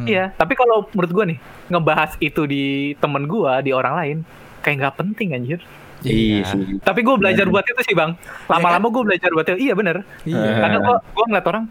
Iya, 0.05 0.23
tapi 0.33 0.53
kalau 0.53 0.89
menurut 0.89 1.11
gua 1.11 1.25
nih 1.25 1.37
ngebahas 1.71 2.13
itu 2.21 2.45
di 2.45 2.93
temen 3.01 3.25
gua, 3.25 3.59
di 3.61 3.73
orang 3.73 3.93
lain 3.97 4.17
kayak 4.61 4.75
nggak 4.81 4.95
penting 5.01 5.27
anjir. 5.33 5.59
Iya 6.05 6.45
sih. 6.53 6.77
Tapi 6.85 7.01
gua 7.01 7.17
belajar 7.17 7.49
buat 7.49 7.65
itu 7.65 7.81
sih, 7.81 7.95
Bang. 7.97 8.13
Lama-lama 8.45 8.93
gua 8.93 9.03
belajar 9.09 9.33
buat 9.33 9.45
itu. 9.49 9.57
Iya 9.69 9.73
bener 9.73 10.05
Iya. 10.25 10.61
Karena 10.61 10.77
gua 10.81 10.95
gua 11.01 11.25
ngeliat 11.29 11.47
orang 11.49 11.65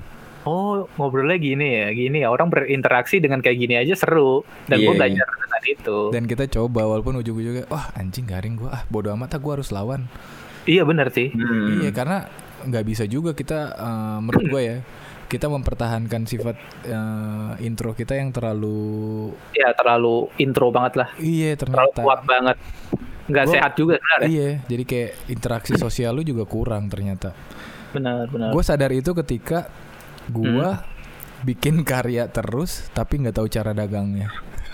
Oh 0.44 0.84
ngobrolnya 1.00 1.40
gini 1.40 1.68
ya, 1.80 1.88
gini 1.96 2.20
ya 2.20 2.28
orang 2.28 2.52
berinteraksi 2.52 3.16
dengan 3.16 3.40
kayak 3.40 3.64
gini 3.64 3.80
aja 3.80 3.96
seru 3.96 4.44
dan 4.68 4.76
gua 4.84 4.92
Iya. 4.92 4.98
belajar 5.00 5.26
dengan 5.40 5.62
itu. 5.64 5.98
Dan 6.12 6.24
kita 6.28 6.44
coba 6.52 6.84
walaupun 6.84 7.16
ujung-ujungnya, 7.16 7.64
wah 7.72 7.88
anjing 7.96 8.28
garing 8.28 8.60
gue, 8.60 8.68
ah 8.68 8.84
bodo 8.92 9.08
amat 9.16 9.36
ah 9.36 9.40
gue 9.40 9.52
harus 9.56 9.72
lawan. 9.72 10.04
Iya 10.68 10.84
bener 10.84 11.08
sih. 11.08 11.32
Hmm. 11.32 11.80
Iya 11.80 11.90
karena 11.96 12.28
nggak 12.60 12.84
bisa 12.84 13.04
juga 13.08 13.32
kita, 13.32 13.72
eh, 13.72 14.18
menurut 14.20 14.44
gue 14.52 14.62
ya, 14.64 14.76
kita 15.34 15.46
mempertahankan 15.48 16.22
sifat 16.24 16.54
eh, 16.84 17.52
intro 17.60 17.90
kita 17.90 18.14
yang 18.14 18.30
terlalu, 18.30 19.34
Ya 19.50 19.74
terlalu 19.74 20.30
intro 20.36 20.70
banget 20.70 20.94
lah, 20.96 21.08
iya 21.16 21.52
terlalu 21.54 21.90
ternyata. 21.90 22.00
kuat 22.00 22.20
banget. 22.22 22.56
Nggak 23.24 23.44
Gua- 23.44 23.54
sehat 23.54 23.72
juga 23.74 23.94
sebenarnya. 23.96 24.28
Iya, 24.28 24.48
jadi 24.64 24.84
kayak 24.84 25.10
interaksi 25.28 25.72
sosial 25.74 26.12
lu 26.12 26.22
juga 26.22 26.44
kurang 26.44 26.86
ternyata. 26.86 27.32
Benar 27.90 28.28
benar. 28.28 28.50
Gue 28.50 28.60
sadar 28.60 28.90
itu 28.90 29.10
ketika 29.16 29.66
gue 30.26 30.66
Hmm. 30.66 30.82
bikin 31.42 31.82
karya 31.82 32.24
terus 32.26 32.88
tapi 32.90 33.18
nggak 33.18 33.34
tahu 33.34 33.48
cara 33.48 33.72
dagangnya. 33.72 34.28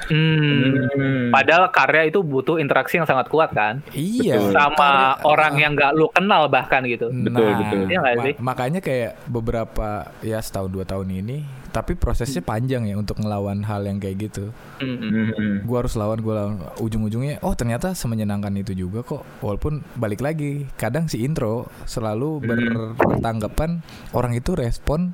Hmm. 0.07 0.88
Hmm. 0.88 1.28
Padahal 1.30 1.69
karya 1.69 2.02
itu 2.07 2.21
butuh 2.21 2.57
interaksi 2.57 2.97
yang 2.97 3.04
sangat 3.04 3.26
kuat 3.26 3.50
kan, 3.50 3.85
Iya. 3.90 4.38
Betul. 4.38 4.52
sama 4.52 4.90
Karya- 5.12 5.23
orang 5.23 5.54
yang 5.57 5.73
nggak 5.75 5.92
lu 5.92 6.07
kenal 6.09 6.47
bahkan 6.47 6.83
gitu. 6.85 7.11
Betul, 7.11 7.45
Nah, 7.45 7.59
betul. 7.59 7.80
Iya 7.85 7.99
nggak 7.99 8.14
ma- 8.14 8.25
sih? 8.25 8.35
makanya 8.38 8.80
kayak 8.80 9.12
beberapa 9.26 9.88
ya 10.21 10.38
setahun 10.38 10.71
dua 10.71 10.85
tahun 10.85 11.09
ini, 11.12 11.38
tapi 11.69 11.95
prosesnya 11.95 12.40
panjang 12.40 12.85
ya 12.85 12.95
untuk 12.95 13.19
ngelawan 13.19 13.62
hal 13.62 13.83
yang 13.83 13.97
kayak 13.97 14.16
gitu. 14.25 14.50
Hmm. 14.78 14.97
Hmm, 14.97 15.30
hmm. 15.30 15.54
Gua 15.62 15.78
harus 15.80 15.95
lawan, 15.95 16.19
gua 16.19 16.35
lawan. 16.37 16.52
Ujung-ujungnya, 16.78 17.38
oh 17.40 17.52
ternyata 17.52 17.92
semenyenangkan 17.92 18.54
itu 18.57 18.73
juga 18.75 19.02
kok. 19.02 19.23
Walaupun 19.38 19.85
balik 19.95 20.21
lagi, 20.21 20.66
kadang 20.75 21.07
si 21.07 21.21
intro 21.21 21.66
selalu 21.85 22.40
ber- 22.40 22.95
bertanggapan 22.97 23.83
orang 24.11 24.33
itu 24.33 24.52
respon 24.52 25.12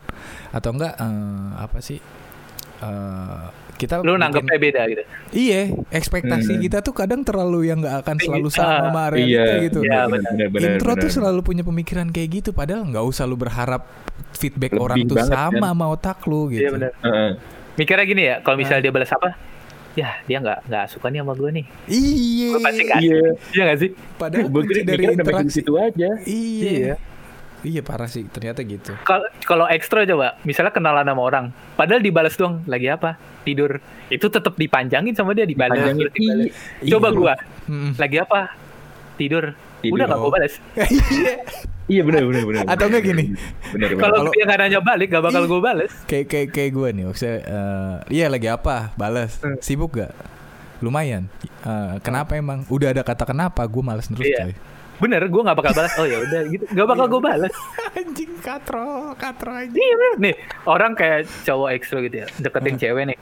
atau 0.50 0.71
enggak 0.71 0.95
eh, 0.95 1.49
apa 1.59 1.78
sih? 1.81 2.00
eh, 2.76 3.45
kita 3.76 4.00
Lu 4.00 4.16
nanggepnya 4.16 4.56
beda 4.56 4.83
gitu. 4.87 5.02
Iya, 5.30 5.61
ekspektasi 5.88 6.52
Hmm. 6.52 6.62
kita 6.62 6.78
tuh 6.80 6.92
kadang 6.92 7.21
terlalu 7.21 7.68
yang 7.68 7.78
nggak 7.78 7.97
akan 8.00 8.16
selalu 8.18 8.49
Ah, 8.49 8.54
sama 8.54 8.76
sama 8.83 9.02
realita 9.09 9.30
Iya, 9.30 9.62
gitu. 9.62 9.78
Iya, 9.80 10.00
benar, 10.06 10.33
benar, 10.49 10.68
Intro 10.75 10.90
tuh 10.90 11.00
benar. 11.02 11.14
selalu 11.14 11.40
punya 11.42 11.62
pemikiran 11.62 12.09
kayak 12.09 12.28
gitu 12.35 12.50
padahal 12.50 12.83
nggak 12.85 13.04
usah 13.04 13.25
lu 13.25 13.35
berharap 13.35 13.85
feedback 14.33 14.73
Lebih 14.73 14.83
orang 14.83 14.99
tuh 15.04 15.16
sama 15.21 15.52
kan? 15.52 15.62
sama 15.62 15.85
otak 15.87 16.18
lu 16.25 16.49
gitu. 16.49 16.62
Iya 16.62 16.71
benar. 16.73 16.90
Heeh. 16.99 17.30
Mikirnya 17.76 18.04
gini 18.04 18.23
ya, 18.25 18.37
kalau 18.40 18.56
misalnya 18.56 18.80
dia 18.80 18.90
balas 18.90 19.12
apa? 19.12 19.37
Ya, 19.92 20.12
dia 20.25 20.38
nggak 20.38 20.59
nggak 20.64 20.85
suka 20.88 21.09
nih 21.09 21.21
sama 21.21 21.33
gue 21.33 21.50
nih. 21.52 21.64
Iya. 21.87 22.49
Gue 22.50 22.61
pasti 22.62 22.83
nggak. 22.83 23.00
Iya. 23.00 23.21
Iya 23.50 23.62
nggak 23.64 23.78
sih? 23.78 23.90
Padahal 24.16 24.47
Gue 24.47 24.62
dari 24.83 25.04
interaksi. 25.06 25.52
situ 25.54 25.73
aja. 25.75 26.11
Iya. 26.23 26.95
Iya. 27.58 27.70
Iya 27.70 27.82
parah 27.82 28.06
sih 28.06 28.25
ternyata 28.25 28.60
gitu. 28.60 28.92
Kalau 29.02 29.25
kalau 29.40 29.64
ekstra 29.66 30.04
coba, 30.04 30.36
misalnya 30.42 30.70
kenalan 30.70 31.02
sama 31.02 31.20
orang, 31.20 31.44
padahal 31.72 31.98
dibalas 31.98 32.34
doang, 32.34 32.60
lagi 32.64 32.86
apa? 32.86 33.16
Tidur. 33.42 33.80
Itu 34.06 34.26
tetap 34.26 34.54
dipanjangin 34.54 35.12
sama 35.12 35.32
dia 35.32 35.44
dibalas. 35.44 35.75
Panjangin. 35.75 36.02
terus 36.02 36.14
dibalas. 36.14 36.46
Iya. 36.78 36.90
Coba 36.92 37.08
gua, 37.10 37.34
Mm-mm. 37.66 37.92
lagi 37.96 38.16
apa? 38.18 38.40
Tidur. 39.16 39.44
Tidur. 39.78 39.94
Udah 39.94 40.06
gak 40.06 40.18
gua 40.18 40.30
balas. 40.32 40.54
Iya. 40.76 41.34
Iya 41.86 42.02
benar 42.02 42.22
benar 42.25 42.42
benar. 42.44 42.62
Atau 42.66 42.86
enggak 42.86 43.02
gini? 43.04 43.25
Kalau 43.94 44.26
dia 44.28 44.42
nggak 44.42 44.58
nanya 44.58 44.80
balik, 44.80 45.06
gak 45.08 45.22
bakal 45.22 45.46
gua 45.46 45.60
balas. 45.64 45.92
kayak 46.04 46.26
kayak 46.26 46.48
kayak 46.50 46.70
gue 46.72 46.88
nih 46.92 47.04
maksudnya 47.04 47.36
eh, 47.40 47.94
iya 48.12 48.26
lagi 48.26 48.46
apa 48.46 48.90
balas 48.94 49.38
Hmm. 49.38 49.54
sibuk 49.60 49.94
gak 49.96 50.10
lumayan 50.78 51.30
Eh, 51.62 51.94
kenapa 52.00 52.34
emang 52.34 52.62
udah 52.66 52.90
ada 52.90 53.02
kata 53.02 53.22
kenapa 53.25 53.62
gue 53.62 53.82
males 53.82 54.06
terus 54.06 54.22
Iya. 54.25 54.38
coy 54.44 54.54
Bener, 54.96 55.20
gua 55.26 55.42
nggak 55.44 55.58
bakal 55.58 55.72
balas. 55.74 55.92
Oh 55.94 56.04
ya 56.04 56.18
udah 56.18 56.40
gitu, 56.46 56.64
nggak 56.66 56.86
bakal 56.86 57.06
gua 57.06 57.20
balas. 57.22 57.52
anjing 57.98 58.32
katro 58.38 59.12
katro 59.14 59.52
aja 59.52 59.68
Iya 59.70 59.94
bener. 59.94 60.16
Nih 60.18 60.34
orang 60.64 60.92
kayak 60.92 61.24
cowok 61.42 61.68
ekstra 61.70 61.98
gitu 62.00 62.16
ya, 62.18 62.26
deketin 62.38 62.76
cewek 62.76 63.04
nih. 63.06 63.18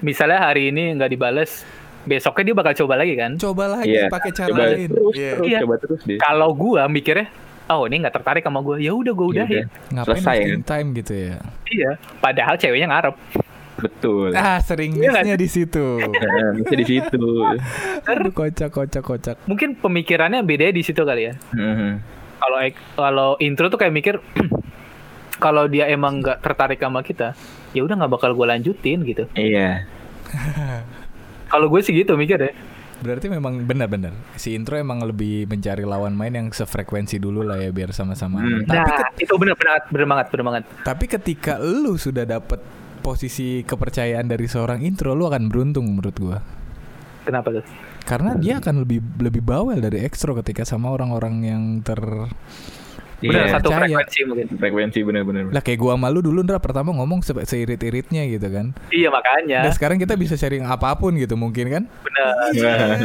Misalnya 0.00 0.38
hari 0.40 0.68
ini 0.68 0.94
nggak 0.94 1.08
dibales, 1.08 1.62
besoknya 2.02 2.44
dia 2.44 2.56
bakal 2.56 2.74
coba 2.76 2.94
lagi 2.96 3.14
kan. 3.14 3.34
coba 3.36 3.64
lagi 3.72 3.90
Iya. 3.92 4.06
pakai 4.08 4.30
cara 4.30 4.48
coba 4.48 4.62
lain 4.68 4.88
terus, 4.88 5.14
Iya. 5.14 5.30
terus 5.32 5.46
Iya. 5.46 5.58
coba 5.62 5.74
terus 5.78 6.00
deh. 6.02 6.18
Kalau 6.18 6.48
gua 6.52 6.82
mikirnya, 6.86 7.26
oh 7.68 7.82
ini 7.84 7.96
nggak 7.98 8.14
tertarik 8.16 8.42
sama 8.42 8.58
gua, 8.58 8.76
ya 8.76 8.90
udah 8.90 9.12
gua 9.12 9.26
Ya 9.26 9.30
udahin. 9.40 9.54
udah. 9.56 9.66
ngapain 9.92 10.06
Selesai, 10.18 10.36
wasting 10.40 10.64
time 10.64 10.88
gitu 10.96 11.12
ya 11.14 11.36
Iya. 11.64 11.90
Padahal 12.18 12.54
ceweknya 12.56 12.88
ngarep. 12.88 13.14
Betul. 13.82 14.30
ah 14.32 14.62
sering 14.62 14.94
Iya 14.94 15.10
missnya 15.10 15.34
di 15.34 15.48
situ 15.50 15.98
Nah, 15.98 16.54
bisa 16.54 16.72
di 16.72 16.86
situ. 16.86 17.24
Aduh, 18.06 18.30
kocak 18.30 18.70
kocak 18.70 19.02
kocak 19.02 19.36
Mungkin 19.44 19.74
pemikirannya 19.76 20.40
beda 20.40 20.70
di 20.70 20.80
situ 20.80 21.02
kali 21.02 21.26
ya. 21.26 21.34
Kalau 22.38 22.58
kalau 22.94 23.28
intro 23.38 23.66
tuh 23.66 23.78
kayak 23.78 23.90
mikir, 23.90 24.14
kalau 25.44 25.66
dia 25.66 25.86
emang 25.86 26.18
nggak 26.18 26.38
tertarik 26.38 26.78
sama 26.78 27.02
kita, 27.02 27.34
ya 27.70 27.82
udah 27.82 27.94
nggak 27.98 28.12
bakal 28.12 28.30
gua 28.32 28.54
lanjutin 28.54 29.02
gitu. 29.02 29.26
Iya. 29.34 29.86
Kalau 31.46 31.68
gue 31.68 31.80
sih 31.82 31.92
gitu 31.92 32.16
mikir 32.16 32.40
ya. 32.40 32.52
berarti 33.02 33.26
memang 33.26 33.66
benar-benar 33.66 34.14
si 34.38 34.54
intro 34.54 34.78
emang 34.78 35.02
lebih 35.02 35.44
mencari 35.44 35.82
lawan 35.82 36.14
main 36.14 36.30
yang 36.30 36.48
sefrekuensi 36.48 37.18
dulu 37.18 37.42
lah 37.42 37.58
ya 37.58 37.68
biar 37.68 37.90
sama-sama 37.90 38.38
Hmm. 38.38 38.62
tapi 38.62 38.78
Nah, 38.78 39.10
itu 39.18 39.34
bener 39.34 39.58
bener 39.90 40.06
banget, 40.06 40.26
bener 40.30 40.44
banget. 40.46 40.62
Tapi 40.80 41.04
ketika 41.10 41.58
lu 41.58 41.98
sudah 41.98 42.22
dapet 42.22 42.62
posisi 43.02 43.60
kepercayaan 43.60 44.24
dari 44.24 44.46
seorang 44.46 44.80
intro, 44.80 45.12
lu 45.12 45.26
akan 45.26 45.50
beruntung 45.50 45.84
menurut 45.84 46.14
gua. 46.14 46.38
Kenapa 47.22 47.50
tuh? 47.52 47.64
Karena 48.02 48.34
dia 48.34 48.58
akan 48.58 48.82
lebih 48.82 48.98
lebih 49.18 49.42
bawel 49.42 49.78
dari 49.78 50.02
ekstro 50.02 50.34
ketika 50.34 50.62
sama 50.62 50.88
orang-orang 50.88 51.34
yang 51.42 51.62
ter 51.80 51.98
Bener 53.22 53.46
Iya. 53.46 53.54
satu 53.54 53.70
percaya. 53.70 53.86
frekuensi 53.86 54.20
mungkin. 54.26 54.46
Frekuensi 54.50 54.98
benar-benar. 55.00 55.42
lah 55.54 55.62
kayak 55.62 55.78
gua 55.78 55.94
sama 55.94 56.10
lu 56.10 56.18
dulu 56.20 56.42
Ndra 56.42 56.58
pertama 56.58 56.90
ngomong 56.90 57.22
se 57.22 57.30
seirit-iritnya 57.30 58.26
gitu 58.26 58.50
kan. 58.50 58.74
Iya 58.90 59.14
makanya. 59.14 59.62
Dan 59.62 59.70
sekarang 59.70 60.02
kita 60.02 60.18
bisa 60.18 60.34
sharing 60.34 60.66
apa 60.66 60.90
pun 60.96 61.14
gitu 61.14 61.38
mungkin 61.38 61.70
kan. 61.70 61.82
Bener. 62.02 62.26
Nah, 62.58 62.98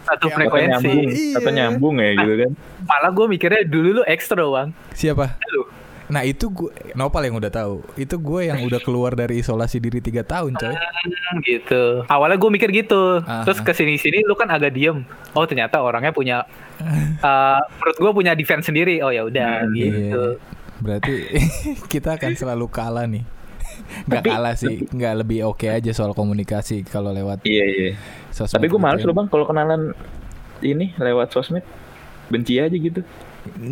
Satu 0.00 0.26
Ya, 0.26 0.34
atau 0.34 0.34
frekuensi. 0.34 0.74
nyambung, 0.74 1.06
Iya. 1.06 1.36
atau 1.38 1.50
nyambung 1.54 1.94
ya 2.02 2.10
gitu 2.18 2.34
kan. 2.36 2.50
Malah 2.82 3.10
gue 3.12 3.26
mikirnya 3.30 3.62
dulu 3.62 3.88
lu 3.94 4.02
ekstra 4.02 4.42
bang. 4.42 4.68
Siapa? 4.90 5.38
Lu. 5.54 5.62
Nah 6.10 6.22
itu 6.22 6.50
gua 6.50 6.70
Nopal 6.92 7.22
yang 7.24 7.38
udah 7.38 7.48
tahu. 7.48 7.86
Itu 7.94 8.18
gue 8.18 8.50
yang 8.50 8.60
udah 8.60 8.78
keluar 8.78 9.14
dari 9.14 9.38
isolasi 9.38 9.78
diri 9.78 9.98
tiga 9.98 10.20
tahun 10.20 10.52
coy. 10.52 10.74
Hmm, 10.74 11.38
gitu. 11.40 12.02
Awalnya 12.04 12.36
gue 12.36 12.50
mikir 12.50 12.68
gitu. 12.70 13.22
Ah. 13.22 13.46
Terus 13.46 13.58
ke 13.58 13.70
sini 13.70 13.94
sini 13.94 14.20
lu 14.20 14.34
kan 14.34 14.46
agak 14.46 14.74
diem. 14.74 15.06
Oh 15.32 15.46
ternyata 15.46 15.78
orangnya 15.78 16.10
punya. 16.10 16.42
eh, 17.22 17.60
menurut 17.78 17.96
gue 17.96 18.10
punya 18.12 18.32
defense 18.34 18.66
sendiri. 18.66 18.98
Oh 19.00 19.08
ya 19.08 19.22
udah 19.22 19.62
Hmm, 19.62 19.72
gitu. 19.72 20.24
Iya. 20.36 20.42
Berarti 20.80 21.14
kita 21.92 22.18
akan 22.18 22.32
selalu 22.34 22.66
kalah 22.66 23.06
nih. 23.06 23.22
Nggak 24.10 24.20
Tapi- 24.20 24.30
kalah 24.30 24.54
sih, 24.54 24.74
nggak 24.84 25.14
lebih 25.16 25.46
oke 25.46 25.64
aja 25.64 25.90
soal 25.90 26.12
komunikasi 26.12 26.82
kalau 26.82 27.10
lewat 27.10 27.46
Iya 27.46 27.64
iya. 27.64 27.90
sosmed. 28.28 28.58
Tapi 28.58 28.66
gue 28.66 28.76
gitu 28.76 28.82
males 28.82 29.00
ya. 29.00 29.06
loh 29.08 29.14
bang 29.14 29.26
kalau 29.26 29.46
kenalan 29.46 29.94
ini 30.60 30.92
lewat 30.96 31.30
sosmed. 31.30 31.62
Benci 32.28 32.58
aja 32.58 32.70
gitu. 32.70 33.00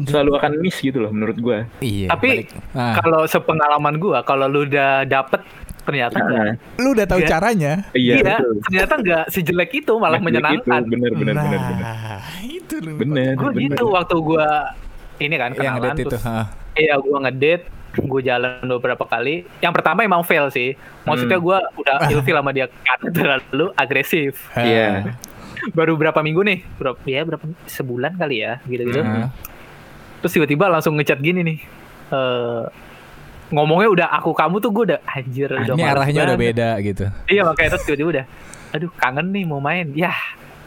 Selalu 0.04 0.30
akan 0.35 0.52
miss 0.58 0.76
gitu 0.76 0.99
loh 0.99 1.11
menurut 1.11 1.37
gue. 1.37 1.58
Iya. 1.80 2.08
Tapi. 2.11 2.47
Ah, 2.73 2.97
Kalau 2.97 3.25
sepengalaman 3.25 3.97
gue, 3.97 4.18
kalau 4.23 4.47
lu 4.47 4.64
udah 4.64 5.02
dapet 5.02 5.40
ternyata 5.80 6.16
enggak. 6.18 6.44
Nah, 6.44 6.54
lu 6.76 6.88
udah 6.92 7.06
tahu 7.06 7.18
Iya. 7.18 7.28
caranya. 7.28 7.73
iya, 7.92 8.14
Iya, 8.18 8.37
ternyata 8.61 8.94
enggak 8.97 9.25
sejelek 9.28 9.70
itu, 9.75 9.92
malah 9.94 10.16
Nah, 10.16 10.25
menyenangkan. 10.25 10.80
Gitu, 10.82 10.92
bener 10.92 11.12
bener 11.14 11.35
nah, 11.35 11.44
bener 11.44 11.61
bener. 11.62 11.85
itu 12.44 12.75
lu. 12.78 12.92
Bener. 12.94 13.32
Gue 13.35 13.50
gitu 13.58 13.85
waktu 13.88 14.16
gue 14.16 14.49
ini 15.18 15.35
kan 15.35 15.49
Yang 15.49 15.56
kenalan 15.56 15.75
ngedate 15.80 15.99
itu. 15.99 16.11
terus 16.11 16.25
ha. 16.25 16.40
Iya, 16.75 16.94
gue 16.94 17.16
ngedate, 17.18 17.64
gue 17.99 18.20
jalan 18.23 18.50
beberapa 18.70 19.02
kali. 19.02 19.35
Yang 19.58 19.73
pertama 19.75 19.99
emang 20.02 20.23
fail 20.23 20.47
sih. 20.49 20.76
Maksudnya 21.02 21.37
Hmm. 21.37 21.47
gue 21.47 21.58
udah 21.78 21.97
ilfil 22.08 22.37
sama 22.37 22.50
dia 22.52 22.66
karena 22.78 23.08
terlalu 23.16 23.66
agresif. 23.75 24.44
Iya. 24.54 25.16
Baru 25.73 25.97
berapa 25.97 26.20
minggu 26.20 26.44
nih? 26.44 26.58
Berapa 26.76 27.00
ya 27.02 27.25
berapa 27.25 27.42
sebulan 27.64 28.14
kali 28.14 28.37
ya, 28.38 28.61
gitu-gitu. 28.62 29.00
Ha. 29.00 29.26
Terus 30.19 30.33
tiba-tiba 30.33 30.67
langsung 30.67 30.95
ngechat 30.95 31.19
gini 31.19 31.41
nih. 31.43 31.59
Eh 32.11 32.65
ngomongnya 33.49 33.89
udah 33.89 34.09
aku 34.13 34.31
kamu 34.31 34.61
tuh 34.61 34.71
gue 34.71 34.85
udah 34.87 35.01
anjir 35.09 35.49
Ah, 35.49 35.65
udah 35.65 35.73
Ini 35.73 35.85
arahnya 35.87 36.21
udah 36.23 36.37
banget. 36.37 36.53
beda 36.53 36.69
gitu. 36.83 37.05
Iya 37.27 37.43
makanya 37.43 37.69
terus 37.73 37.85
tiba-tiba 37.85 38.11
udah 38.13 38.25
aduh 38.69 38.91
kangen 38.95 39.27
nih 39.31 39.45
mau 39.45 39.57
main. 39.59 39.89
Yah, 39.95 40.19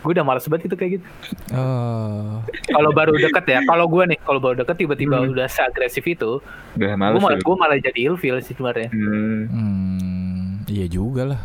gue 0.02 0.12
udah 0.12 0.24
males 0.24 0.42
banget 0.44 0.66
gitu 0.66 0.76
kayak 0.76 0.92
gitu. 0.98 1.06
Oh. 1.52 2.42
Kalau 2.66 2.90
baru 2.90 3.14
deket 3.14 3.46
ya, 3.46 3.60
kalau 3.64 3.86
gue 3.86 4.04
nih 4.08 4.18
kalau 4.20 4.40
baru 4.40 4.56
deket 4.58 4.76
tiba-tiba 4.80 5.14
Hmm. 5.16 5.30
udah 5.30 5.46
seagresif 5.46 6.02
itu, 6.04 6.42
Udah 6.74 6.90
gue 6.90 6.98
males. 6.98 7.22
malah, 7.22 7.38
ya. 7.38 7.44
gue 7.44 7.56
malah 7.56 7.78
jadi 7.78 8.00
ilfil 8.04 8.36
sih 8.40 8.54
sebenarnya. 8.54 8.90
Hmm. 8.90 9.42
Hmm, 9.46 10.42
iya 10.66 10.88
juga 10.88 11.24
lah. 11.28 11.42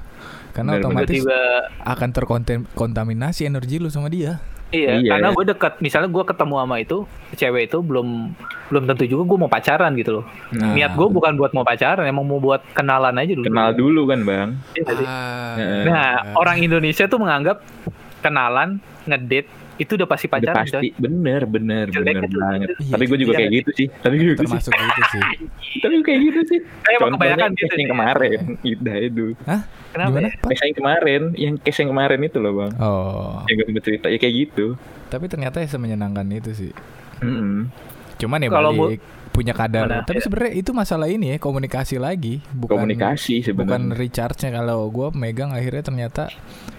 Karena 0.51 0.73
Bener, 0.73 0.89
otomatis 0.89 1.05
Tiba-tiba 1.13 1.41
akan 1.85 2.09
terkontaminasi 2.15 3.45
energi 3.45 3.77
lu 3.77 3.93
sama 3.93 4.09
dia. 4.09 4.41
Iya, 4.75 4.99
Iya. 4.99 5.11
karena 5.15 5.29
gue 5.31 5.45
dekat 5.47 5.73
misalnya 5.79 6.11
gue 6.11 6.25
ketemu 6.27 6.55
sama 6.59 6.77
itu 6.83 6.99
cewek 7.35 7.63
itu 7.71 7.79
belum 7.83 8.35
belum 8.71 8.83
tentu 8.91 9.05
juga 9.07 9.23
gue 9.27 9.39
mau 9.39 9.51
pacaran 9.51 9.93
gitu 9.95 10.21
loh. 10.21 10.25
Nah. 10.55 10.75
Niat 10.75 10.93
gue 10.99 11.09
bukan 11.11 11.39
buat 11.39 11.55
mau 11.55 11.63
pacaran, 11.63 12.03
emang 12.03 12.27
mau 12.27 12.43
buat 12.43 12.63
kenalan 12.75 13.15
aja 13.15 13.33
dulu. 13.39 13.47
Kenal 13.47 13.71
dulu 13.79 14.03
kan 14.11 14.19
bang. 14.27 14.49
Iya? 14.75 14.85
Ah. 15.07 15.55
Nah, 15.87 16.11
orang 16.35 16.59
Indonesia 16.59 17.07
tuh 17.07 17.23
menganggap 17.23 17.63
kenalan, 18.25 18.83
ngedate 19.07 19.47
itu 19.77 19.93
udah 19.93 20.05
pasti 20.05 20.27
Udah 20.27 20.41
pacaran, 20.43 20.57
pasti 20.59 20.77
coy. 20.79 20.89
bener 20.97 21.43
bener 21.45 21.85
Jeleknya 21.89 22.17
bener 22.19 22.25
tuh 22.27 22.41
banget. 22.41 22.69
gitu. 22.73 22.83
Tapi 22.89 23.05
gue 23.05 23.19
juga 23.19 23.31
Iya. 23.31 23.39
kayak 23.39 23.53
gitu 23.53 23.71
sih. 23.73 23.87
Tapi 23.95 24.15
gue 24.15 24.25
gitu 24.25 24.33
sih. 24.33 24.41
termasuk 24.41 24.73
itu 24.73 25.03
sih. 25.07 25.23
Tapi 25.77 25.93
gue 25.93 26.07
kayak 26.07 26.21
gitu 26.23 26.41
sih. 26.47 26.59
Contohnya 26.65 27.13
kebanyakan 27.13 27.51
gitu 27.51 27.59
case 27.59 27.71
yang 27.71 27.77
sih. 27.79 27.93
kemarin. 27.93 28.39
Udah 28.63 28.97
itu. 28.99 29.25
Hah? 29.43 29.61
Kenapa 29.89 30.09
Gimana? 30.11 30.27
ya? 30.27 30.33
Case 30.47 30.63
yang 30.63 30.77
kemarin, 30.77 31.23
yang 31.35 31.55
case 31.59 31.79
yang 31.79 31.91
kemarin 31.91 32.21
itu 32.23 32.39
loh 32.39 32.53
bang. 32.55 32.73
Oh. 32.79 33.41
Yang 33.47 33.57
gue 33.67 33.83
cerita 33.85 34.07
ya 34.07 34.19
kayak 34.19 34.35
gitu. 34.39 34.67
Tapi 35.07 35.25
ternyata 35.27 35.57
ya 35.59 35.69
semenyenangkan 35.69 36.27
itu 36.31 36.51
sih. 36.53 36.73
Mm-mm. 37.19 37.69
Cuman 38.17 38.39
ya 38.39 38.49
Kalau 38.49 38.73
balik 38.73 39.01
punya 39.37 39.53
kadar. 39.53 39.85
Mana, 39.85 40.01
Tapi 40.03 40.19
ya. 40.19 40.25
sebenarnya 40.25 40.55
itu 40.57 40.71
masalah 40.73 41.07
ini 41.07 41.27
ya 41.27 41.39
komunikasi 41.39 41.97
lagi, 41.99 42.41
bukan 42.51 42.81
Komunikasi 42.81 43.45
bukan 43.53 43.93
recharge-nya 43.93 44.51
kalau 44.55 44.89
gue 44.89 45.13
megang 45.13 45.53
akhirnya 45.53 45.85
ternyata 45.85 46.33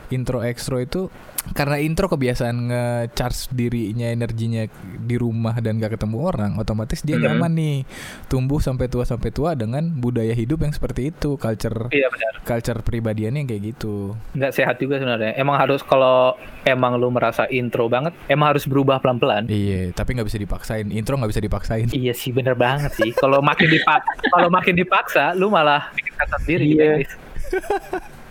intro 0.08 0.40
extro 0.40 0.80
itu 0.80 1.12
karena 1.48 1.80
intro 1.80 2.08
kebiasaan 2.08 2.58
nge-charge 2.66 3.52
dirinya 3.52 4.08
energinya 4.10 4.68
di 4.98 5.16
rumah 5.16 5.56
dan 5.58 5.78
gak 5.78 5.96
ketemu 5.96 6.18
orang 6.26 6.52
otomatis 6.56 7.00
dia 7.02 7.16
Mhm. 7.16 7.24
nyaman 7.26 7.52
nih 7.54 7.78
tumbuh 8.26 8.60
sampai 8.60 8.88
tua 8.88 9.04
sampai 9.04 9.32
tua 9.32 9.52
dengan 9.54 9.84
budaya 9.90 10.32
hidup 10.32 10.60
yang 10.60 10.72
seperti 10.72 11.08
itu 11.10 11.36
culture 11.36 11.88
Iya 11.90 12.08
benar. 12.08 12.34
culture 12.42 12.80
pribadiannya 12.82 13.40
yang 13.40 13.50
kayak 13.50 13.64
gitu 13.70 14.16
Nggak 14.34 14.52
sehat 14.54 14.76
juga 14.78 14.96
sebenarnya. 14.98 15.36
Emang 15.36 15.56
harus 15.56 15.80
kalau 15.82 16.36
emang 16.64 16.96
lu 16.96 17.08
merasa 17.08 17.48
intro 17.48 17.88
banget, 17.88 18.12
emang 18.28 18.52
harus 18.52 18.64
berubah 18.64 19.00
pelan-pelan. 19.00 19.48
iya 19.48 19.92
tapi 19.94 20.16
nggak 20.16 20.28
bisa 20.28 20.36
dipaksain 20.38 20.88
intro 20.90 21.16
nggak 21.16 21.32
bisa 21.32 21.40
dipaksain 21.42 21.88
Iya 21.90 22.12
sih 22.12 22.32
bener 22.48 22.56
banget 22.58 22.92
sih. 22.94 23.12
Kalau 23.12 23.40
makin 23.42 23.68
dipaksa, 23.68 24.12
kalau 24.30 24.48
makin 24.48 24.74
dipaksa, 24.74 25.24
lu 25.34 25.48
malah 25.48 25.92
bikin 25.92 26.14
kata 26.16 26.36
sendiri 26.40 26.64
di 26.64 26.76
Iya. 26.78 26.94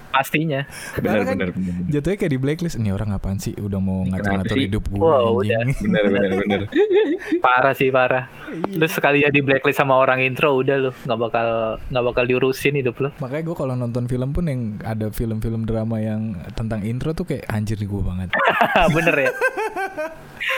Pastinya. 0.08 0.64
Benar 0.96 1.12
kan- 1.20 1.36
benar 1.36 1.48
benar. 1.52 1.72
jatuhnya 1.92 2.16
kayak 2.16 2.32
di 2.32 2.40
blacklist 2.40 2.76
ini 2.78 2.88
orang 2.88 3.12
apaan 3.12 3.36
sih 3.36 3.52
udah 3.52 3.76
mau 3.76 4.00
ngatur-ngatur 4.02 4.56
hidup 4.58 4.84
gue 4.86 4.96
Wow, 4.96 5.44
anjing. 5.44 5.76
Benar 5.82 6.04
benar 6.08 6.30
benar. 6.38 6.60
Parah 7.44 7.74
sih 7.76 7.92
parah. 7.92 8.24
Lu 8.70 8.86
sekali 8.86 9.20
ya 9.20 9.28
di 9.28 9.40
blacklist 9.40 9.76
sama 9.76 9.92
orang 9.94 10.24
intro 10.24 10.56
udah 10.56 10.76
lu 10.78 10.90
nggak 10.96 11.20
bakal 11.20 11.48
nggak 11.84 12.04
bakal 12.06 12.24
diurusin 12.24 12.74
hidup 12.74 12.96
lu. 12.96 13.12
makanya 13.18 13.44
gue 13.44 13.56
kalau 13.56 13.74
nonton 13.74 14.08
film 14.08 14.32
pun 14.32 14.44
yang 14.46 14.60
ada 14.80 15.10
film-film 15.10 15.64
drama 15.64 15.96
yang 15.98 16.22
tentang 16.50 16.80
intro 16.80 17.12
tuh 17.12 17.26
kayak 17.26 17.44
anjir 17.46 17.76
gue 17.76 18.00
banget 18.00 18.32
bener 18.96 19.16
ya. 19.18 19.30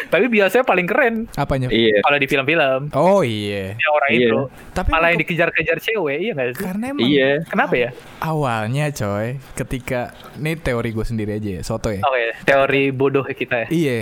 Tapi 0.08 0.28
biasanya 0.28 0.62
paling 0.62 0.84
keren 0.84 1.14
apanya 1.32 1.66
Iya. 1.66 2.02
kalau 2.02 2.16
di 2.16 2.26
film-film 2.26 2.92
oh 2.92 3.20
iya 3.20 3.72
ya 3.72 3.88
orang 3.88 4.10
Iya. 4.10 4.20
intro. 4.22 4.42
tapi 4.70 4.88
Malah 4.90 5.08
yang 5.08 5.20
dikejar-kejar 5.20 5.78
cewek 5.80 6.18
iya 6.18 6.32
nggak 6.34 6.48
sih? 6.50 6.60
karena 6.60 6.84
emang 6.88 7.00
Iya. 7.02 7.30
Kenapa 7.44 7.74
ya? 7.74 7.90
awalnya 8.20 8.84
coy 8.90 9.26
ketika 9.54 10.00
ini 10.34 10.54
teori 10.54 10.90
gue 10.90 11.02
sendiri 11.02 11.32
aja 11.34 11.50
ya 11.50 11.62
soto 11.62 11.88
ya 11.88 12.00
Oke, 12.00 12.36
teori 12.42 12.90
bodoh 12.90 13.22
kita 13.22 13.64
ya. 13.64 13.68
iya 13.70 13.96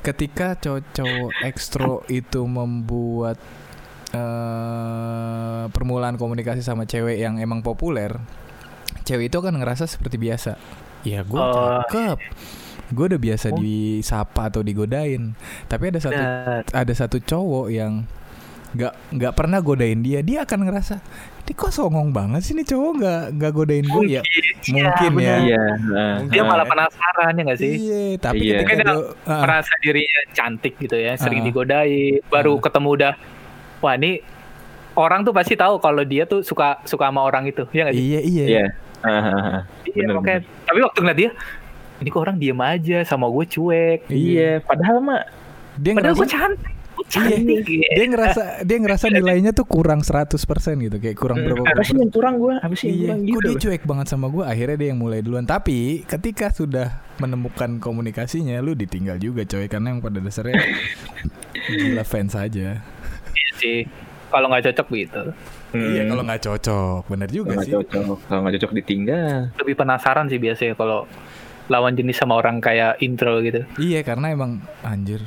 ketika 0.00 0.54
cowok 0.54 1.32
ekstro 1.42 2.06
itu 2.06 2.40
membuat 2.42 3.40
eh 4.14 5.64
permulaan 5.66 6.14
komunikasi 6.14 6.60
sama 6.60 6.84
cewek 6.84 7.16
yang 7.16 7.36
emang 7.36 7.60
populer 7.60 8.14
cewek 9.02 9.28
itu 9.28 9.38
kan 9.38 9.52
ngerasa 9.52 9.84
seperti 9.84 10.16
biasa 10.16 10.54
ya 11.02 11.20
gue 11.20 11.36
Oh. 11.36 11.82
cakep 11.82 12.18
gue 12.86 13.04
udah 13.06 13.20
biasa 13.20 13.46
Oh. 13.48 13.56
disapa 13.56 14.48
atau 14.48 14.60
digodain 14.60 15.32
tapi 15.66 15.88
ada 15.88 15.98
satu 15.98 16.16
Benar. 16.16 16.62
ada 16.66 16.92
satu 16.92 17.16
cowok 17.16 17.66
yang 17.68 18.04
nggak 18.70 18.92
nggak 19.12 19.32
pernah 19.32 19.58
godain 19.58 20.02
dia 20.02 20.18
dia 20.18 20.42
akan 20.42 20.66
ngerasa 20.66 20.98
ini 21.40 21.52
kok 21.52 21.70
songong 21.70 22.10
banget 22.10 22.42
sih 22.42 22.52
nih 22.52 22.66
cowok 22.66 22.92
nggak 22.98 23.22
nggak 23.32 23.52
godain 23.52 23.86
gue 23.86 24.04
ya 24.10 24.22
mungkin 24.66 25.10
benar. 25.14 25.22
ya 25.22 25.36
Iya. 25.46 25.62
nah, 25.86 26.16
Dia 26.26 26.42
nah. 26.42 26.46
malah 26.50 26.66
penasaran 26.66 27.32
ya 27.32 27.42
nggak 27.44 27.60
sih? 27.60 27.70
iya 27.72 28.02
tapi 28.18 28.42
Iya. 28.42 28.56
ketika 28.58 28.72
dia 28.74 28.94
ah, 29.24 29.40
merasa 29.40 29.72
dirinya 29.78 30.20
cantik 30.32 30.74
gitu 30.76 30.96
ya, 30.96 31.14
sering 31.14 31.40
Ah. 31.40 31.46
digodain, 31.46 32.18
baru 32.26 32.52
Ah. 32.52 32.60
ketemu 32.60 32.88
udah 32.92 33.12
wah 33.78 33.94
ini 33.94 34.18
orang 34.94 35.22
tuh 35.22 35.30
pasti 35.30 35.54
tahu 35.54 35.78
kalau 35.78 36.02
dia 36.02 36.24
tuh 36.24 36.40
suka 36.40 36.82
suka 36.82 37.06
sama 37.06 37.22
orang 37.22 37.46
itu, 37.46 37.62
ya 37.70 37.86
nggak 37.86 37.94
sih? 37.94 38.02
iya 38.02 38.20
iya 38.20 38.44
Iya. 38.44 38.64
Iya, 39.84 40.02
bener, 40.02 40.14
makanya. 40.16 40.40
Tapi 40.64 40.78
waktu 40.80 40.98
ngeliat 40.98 41.18
dia, 41.20 41.30
ini 41.96 42.08
kok 42.08 42.20
orang 42.20 42.36
diem 42.36 42.58
aja 42.58 42.98
sama 43.02 43.26
gue 43.26 43.44
cuek. 43.44 44.06
Iya. 44.06 44.60
Padahal 44.60 44.98
mah 44.98 45.22
dia 45.74 45.92
Padahal 45.92 46.14
gue 46.14 46.22
ngerasa 46.22 46.30
cantik, 46.32 46.72
gue 46.94 47.04
Iya, 47.04 47.10
cantik. 47.10 47.58
gitu. 47.64 47.82
dia 47.90 48.06
ngerasa 48.06 48.42
dia 48.62 48.76
ngerasa 48.78 49.04
nilainya 49.08 49.50
tuh 49.50 49.64
kurang 49.64 50.00
100% 50.00 50.38
gitu 50.80 50.96
kayak 50.96 51.14
kurang 51.14 51.36
Hmm, 51.36 51.46
berapa 51.50 51.66
apa 51.66 51.82
sih 51.82 51.94
yang 51.94 52.08
kurang 52.08 52.34
gue? 52.38 52.54
Apa 52.56 52.74
sih 52.74 52.86
yang 52.86 52.94
Iya, 52.94 53.02
kurang 53.04 53.18
kok 53.18 53.26
gitu? 53.26 53.42
dia 53.44 53.56
cuek 53.60 53.82
banget 53.84 54.06
sama 54.08 54.26
gue 54.28 54.44
Akhirnya 54.44 54.76
dia 54.76 54.88
yang 54.88 55.00
mulai 55.00 55.18
duluan 55.18 55.42
Tapi 55.42 55.78
ketika 56.04 56.48
sudah 56.48 56.88
menemukan 57.16 57.78
komunikasinya 57.78 58.58
Lu 58.58 58.72
ditinggal 58.72 59.18
juga 59.18 59.42
coy 59.42 59.66
Karena 59.66 59.90
yang 59.90 60.00
pada 60.00 60.18
dasarnya 60.18 60.54
Gila 61.68 62.04
fans 62.04 62.34
aja 62.34 62.78
Iya 63.34 63.50
sih. 63.56 63.78
Kalau 64.26 64.46
nggak 64.48 64.64
cocok 64.64 64.86
gitu. 64.92 65.22
Hmm. 65.70 65.90
Iya 65.90 66.02
kalau 66.06 66.22
nggak 66.22 66.42
cocok 66.44 67.02
Bener 67.08 67.28
juga 67.28 67.50
nggak 67.52 67.66
sih 67.66 67.74
cocok, 67.76 68.16
kalau 68.24 68.40
nggak 68.40 68.54
cocok 68.56 68.72
ditinggal. 68.76 69.38
Lebih 69.56 69.74
penasaran 69.74 70.26
sih 70.26 70.38
biasanya 70.38 70.74
kalau 70.74 71.06
lawan 71.72 71.96
jenis 71.96 72.20
sama 72.20 72.36
orang 72.36 72.60
kayak 72.60 73.00
intro 73.00 73.40
gitu. 73.40 73.64
Iya 73.80 74.04
karena 74.04 74.32
emang 74.32 74.60
Anjir 74.84 75.24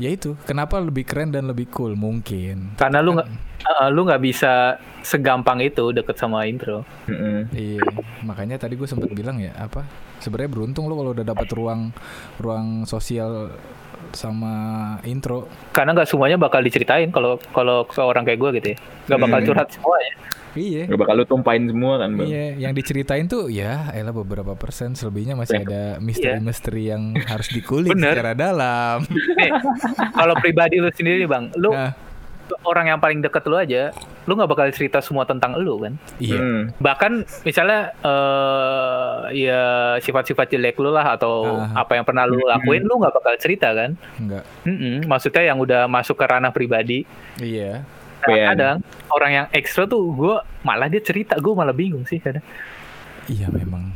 Ya 0.00 0.08
itu 0.08 0.34
Kenapa 0.48 0.80
lebih 0.80 1.04
keren 1.06 1.30
dan 1.30 1.46
lebih 1.46 1.68
cool 1.70 1.94
Mungkin 1.94 2.74
Karena 2.80 2.98
lu 3.04 3.14
nggak 3.14 3.28
Kan. 3.28 3.51
Eh, 3.74 3.90
lu 3.90 4.04
nggak 4.04 4.20
bisa 4.20 4.76
segampang 5.00 5.58
itu 5.58 5.90
deket 5.90 6.14
sama 6.14 6.44
intro. 6.44 6.84
Mm-mm. 7.06 7.50
Iya, 7.50 7.82
makanya 8.22 8.56
tadi 8.56 8.76
gue 8.76 8.86
sempat 8.86 9.10
bilang 9.10 9.38
ya 9.38 9.52
apa? 9.56 9.82
Sebenarnya 10.18 10.50
beruntung 10.52 10.86
lo 10.86 10.94
kalau 10.94 11.10
udah 11.10 11.26
dapat 11.26 11.48
ruang 11.50 11.90
ruang 12.36 12.84
sosial 12.84 13.50
sama 14.12 14.54
intro. 15.02 15.48
Karena 15.72 15.96
nggak 15.96 16.08
semuanya 16.08 16.36
bakal 16.36 16.60
diceritain 16.60 17.08
kalau 17.08 17.40
kalau 17.50 17.88
ke 17.88 17.98
orang 17.98 18.22
kayak 18.22 18.38
gue 18.38 18.50
gitu 18.60 18.68
ya. 18.74 18.78
Nggak 19.08 19.20
bakal 19.20 19.38
Hmm. 19.38 19.46
curhat 19.48 19.68
semua 19.72 19.96
ya. 19.98 20.14
Iya. 20.52 20.84
Gak 20.84 21.00
bakal 21.00 21.16
lu 21.16 21.24
tumpahin 21.24 21.64
semua 21.64 21.96
kan 21.96 22.12
bang? 22.12 22.28
Iya, 22.28 22.68
yang 22.68 22.76
diceritain 22.76 23.24
tuh 23.24 23.48
ya 23.48 23.88
elah 23.96 24.12
beberapa 24.12 24.52
persen, 24.52 24.92
selebihnya 24.92 25.32
masih 25.32 25.64
Iya. 25.64 25.64
ada 25.64 25.82
misteri-misteri 25.96 26.92
yang 26.92 27.16
harus 27.24 27.48
dikulik 27.48 27.96
secara 27.96 28.36
dalam. 28.36 29.00
Nih, 29.08 29.48
kalau 30.12 30.36
pribadi 30.36 30.76
lu 30.76 30.92
sendiri 30.92 31.24
bang, 31.24 31.48
lu 31.56 31.72
Nah, 31.72 31.96
orang 32.62 32.86
yang 32.86 32.98
paling 32.98 33.18
deket 33.18 33.42
lu 33.44 33.54
aja, 33.54 33.90
lu 34.22 34.32
nggak 34.32 34.46
bakal 34.46 34.66
cerita 34.70 34.98
semua 34.98 35.22
tentang 35.22 35.54
lu 35.54 35.76
kan. 35.78 35.94
iya. 36.16 36.36
Hmm. 36.36 36.70
Bahkan 36.76 37.12
misalnya 37.42 37.90
eh 38.02 39.16
ya 39.38 39.62
sifat-sifat 39.98 40.46
jelek 40.48 40.76
lu 40.76 40.88
lah 40.88 41.12
atau 41.12 41.58
Ah. 41.58 41.82
apa 41.82 41.94
yang 41.94 42.04
pernah 42.04 42.24
lu 42.24 42.40
lakuin, 42.40 42.82
lu 42.82 42.96
nggak 42.96 43.12
bakal 43.12 43.34
cerita 43.36 43.72
kan. 43.72 43.94
Enggak. 44.16 44.44
Mm-mm, 44.62 45.04
maksudnya 45.04 45.42
yang 45.44 45.58
udah 45.58 45.86
masuk 45.86 46.14
ke 46.14 46.24
ranah 46.24 46.50
pribadi. 46.50 47.04
Iya. 47.36 47.82
Nah, 48.22 48.28
Iya. 48.28 48.44
kadang 48.50 48.76
orang 49.08 49.30
yang 49.32 49.46
ekstra 49.50 49.82
tuh 49.84 50.02
gue 50.08 50.34
malah 50.62 50.86
dia 50.86 51.00
cerita, 51.00 51.34
gue 51.36 51.52
malah 51.52 51.72
bingung 51.72 52.04
sih 52.04 52.16
kadang. 52.16 52.44
Iya 53.26 53.50
memang. 53.50 53.90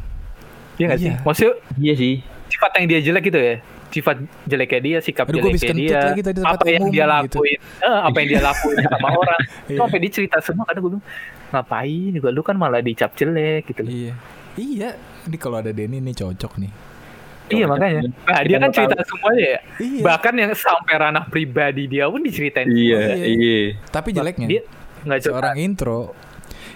Iya 0.76 0.84
nggak 0.86 1.00
sih? 1.00 1.08
Iya. 1.08 1.18
Maksudnya 1.22 1.54
Iya 1.76 1.94
sih. 1.94 2.14
sifat 2.46 2.70
yang 2.78 2.86
dia 2.86 3.00
jelek 3.02 3.24
gitu 3.24 3.38
ya 3.38 3.56
sifat 3.88 4.16
jeleknya 4.44 4.80
dia 4.80 4.98
sikap 4.98 5.24
Aduh, 5.26 5.40
jeleknya 5.46 5.72
dia 5.72 5.98
lagi 6.04 6.22
tadi 6.22 6.38
apa 6.40 6.64
yang 6.66 6.82
umum, 6.82 6.92
dia 6.92 7.04
gitu. 7.04 7.12
lakuin 7.38 7.58
eh, 7.80 8.00
apa 8.02 8.16
yang 8.18 8.28
dia 8.28 8.42
lakuin 8.42 8.76
sama 8.82 9.08
orang 9.20 9.40
itu 9.40 9.70
Iya. 9.70 9.78
sampai 9.78 9.98
dicerita 9.98 10.36
semua 10.40 10.64
karena 10.64 10.78
gue 10.78 10.90
bilang 10.90 11.04
ngapain 11.48 12.10
juga 12.12 12.28
lu 12.28 12.40
kan 12.40 12.54
malah 12.54 12.80
dicap 12.80 13.10
jelek 13.12 13.62
gitu 13.66 13.80
loh. 13.80 13.90
Iya. 13.90 14.12
Iya. 14.56 14.88
Ini 15.24 15.36
kalau 15.36 15.56
ada 15.56 15.70
Denny 15.70 15.98
nih 15.98 16.14
cocok 16.14 16.52
nih. 16.58 16.72
iya 17.46 17.62
Cocok. 17.62 17.70
makanya 17.70 18.00
nah 18.26 18.40
dia 18.42 18.56
kan 18.58 18.70
cerita 18.70 18.94
semuanya 19.00 19.44
ya 19.46 19.60
Iya. 19.78 20.02
bahkan 20.02 20.34
yang 20.34 20.50
sampai 20.52 20.94
ranah 20.96 21.24
pribadi 21.24 21.86
dia 21.86 22.04
pun 22.06 22.18
diceritain 22.18 22.66
Iya, 22.66 22.98
Iya. 23.12 23.26
iya. 23.28 23.58
Tapi 23.86 24.08
jeleknya 24.10 24.46
dia 24.48 24.62
nggak 25.02 25.18
cerita 25.20 25.30
seorang 25.30 25.56
intro 25.56 26.00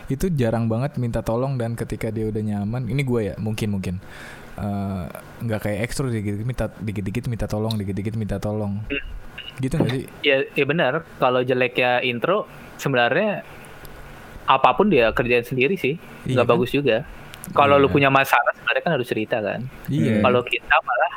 itu 0.07 0.27
jarang 0.31 0.67
banget 0.67 0.95
minta 0.97 1.21
tolong 1.21 1.55
dan 1.55 1.75
ketika 1.75 2.11
dia 2.11 2.27
udah 2.27 2.39
nyaman 2.41 2.87
ini 2.87 3.03
gue 3.03 3.21
ya 3.25 3.35
mungkin 3.37 3.69
mungkin 3.73 3.95
Eh, 4.61 5.05
nggak 5.41 5.61
kayak 5.63 5.79
ekstro 5.83 6.07
dikit-dikit 6.07 6.45
minta 6.45 6.65
dikit-dikit 6.69 7.25
minta 7.27 7.47
tolong 7.47 7.73
dikit-dikit 7.75 8.15
minta 8.15 8.37
tolong. 8.37 8.85
Gitu 9.57 9.73
nggak 9.75 9.91
sih? 9.91 10.05
Ya 10.21 10.45
ya 10.53 10.65
benar. 10.65 11.09
Kalau 11.17 11.41
jeleknya 11.41 12.01
intro 12.01 12.45
sebenarnya 12.77 13.41
apa 14.45 14.71
pun 14.75 14.89
dia 14.89 15.09
kerjain 15.11 15.43
sendiri 15.43 15.75
sih. 15.75 15.97
Iya 16.25 16.37
nggak 16.37 16.47
kan? 16.47 16.53
bagus 16.53 16.71
juga. 16.71 16.97
Kalau 17.51 17.81
Iya. 17.81 17.83
lu 17.83 17.89
punya 17.89 18.13
masalah 18.13 18.53
sebenarnya 18.53 18.83
kan 18.85 18.93
harus 18.93 19.09
cerita 19.09 19.41
kan. 19.41 19.65
Iya. 19.89 20.21
Kalau 20.21 20.41
kita 20.43 20.77
malah 20.79 21.15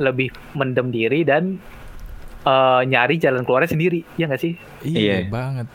lebih 0.00 0.28
mendem 0.54 0.88
diri 0.88 1.20
dan 1.22 1.60
eh, 2.40 2.82
nyari 2.82 3.20
jalan 3.20 3.44
keluarnya 3.44 3.68
sendiri, 3.68 4.00
ya 4.16 4.24
nggak 4.24 4.40
sih? 4.40 4.56
iya 4.80 5.20
Iya. 5.20 5.28
banget. 5.28 5.68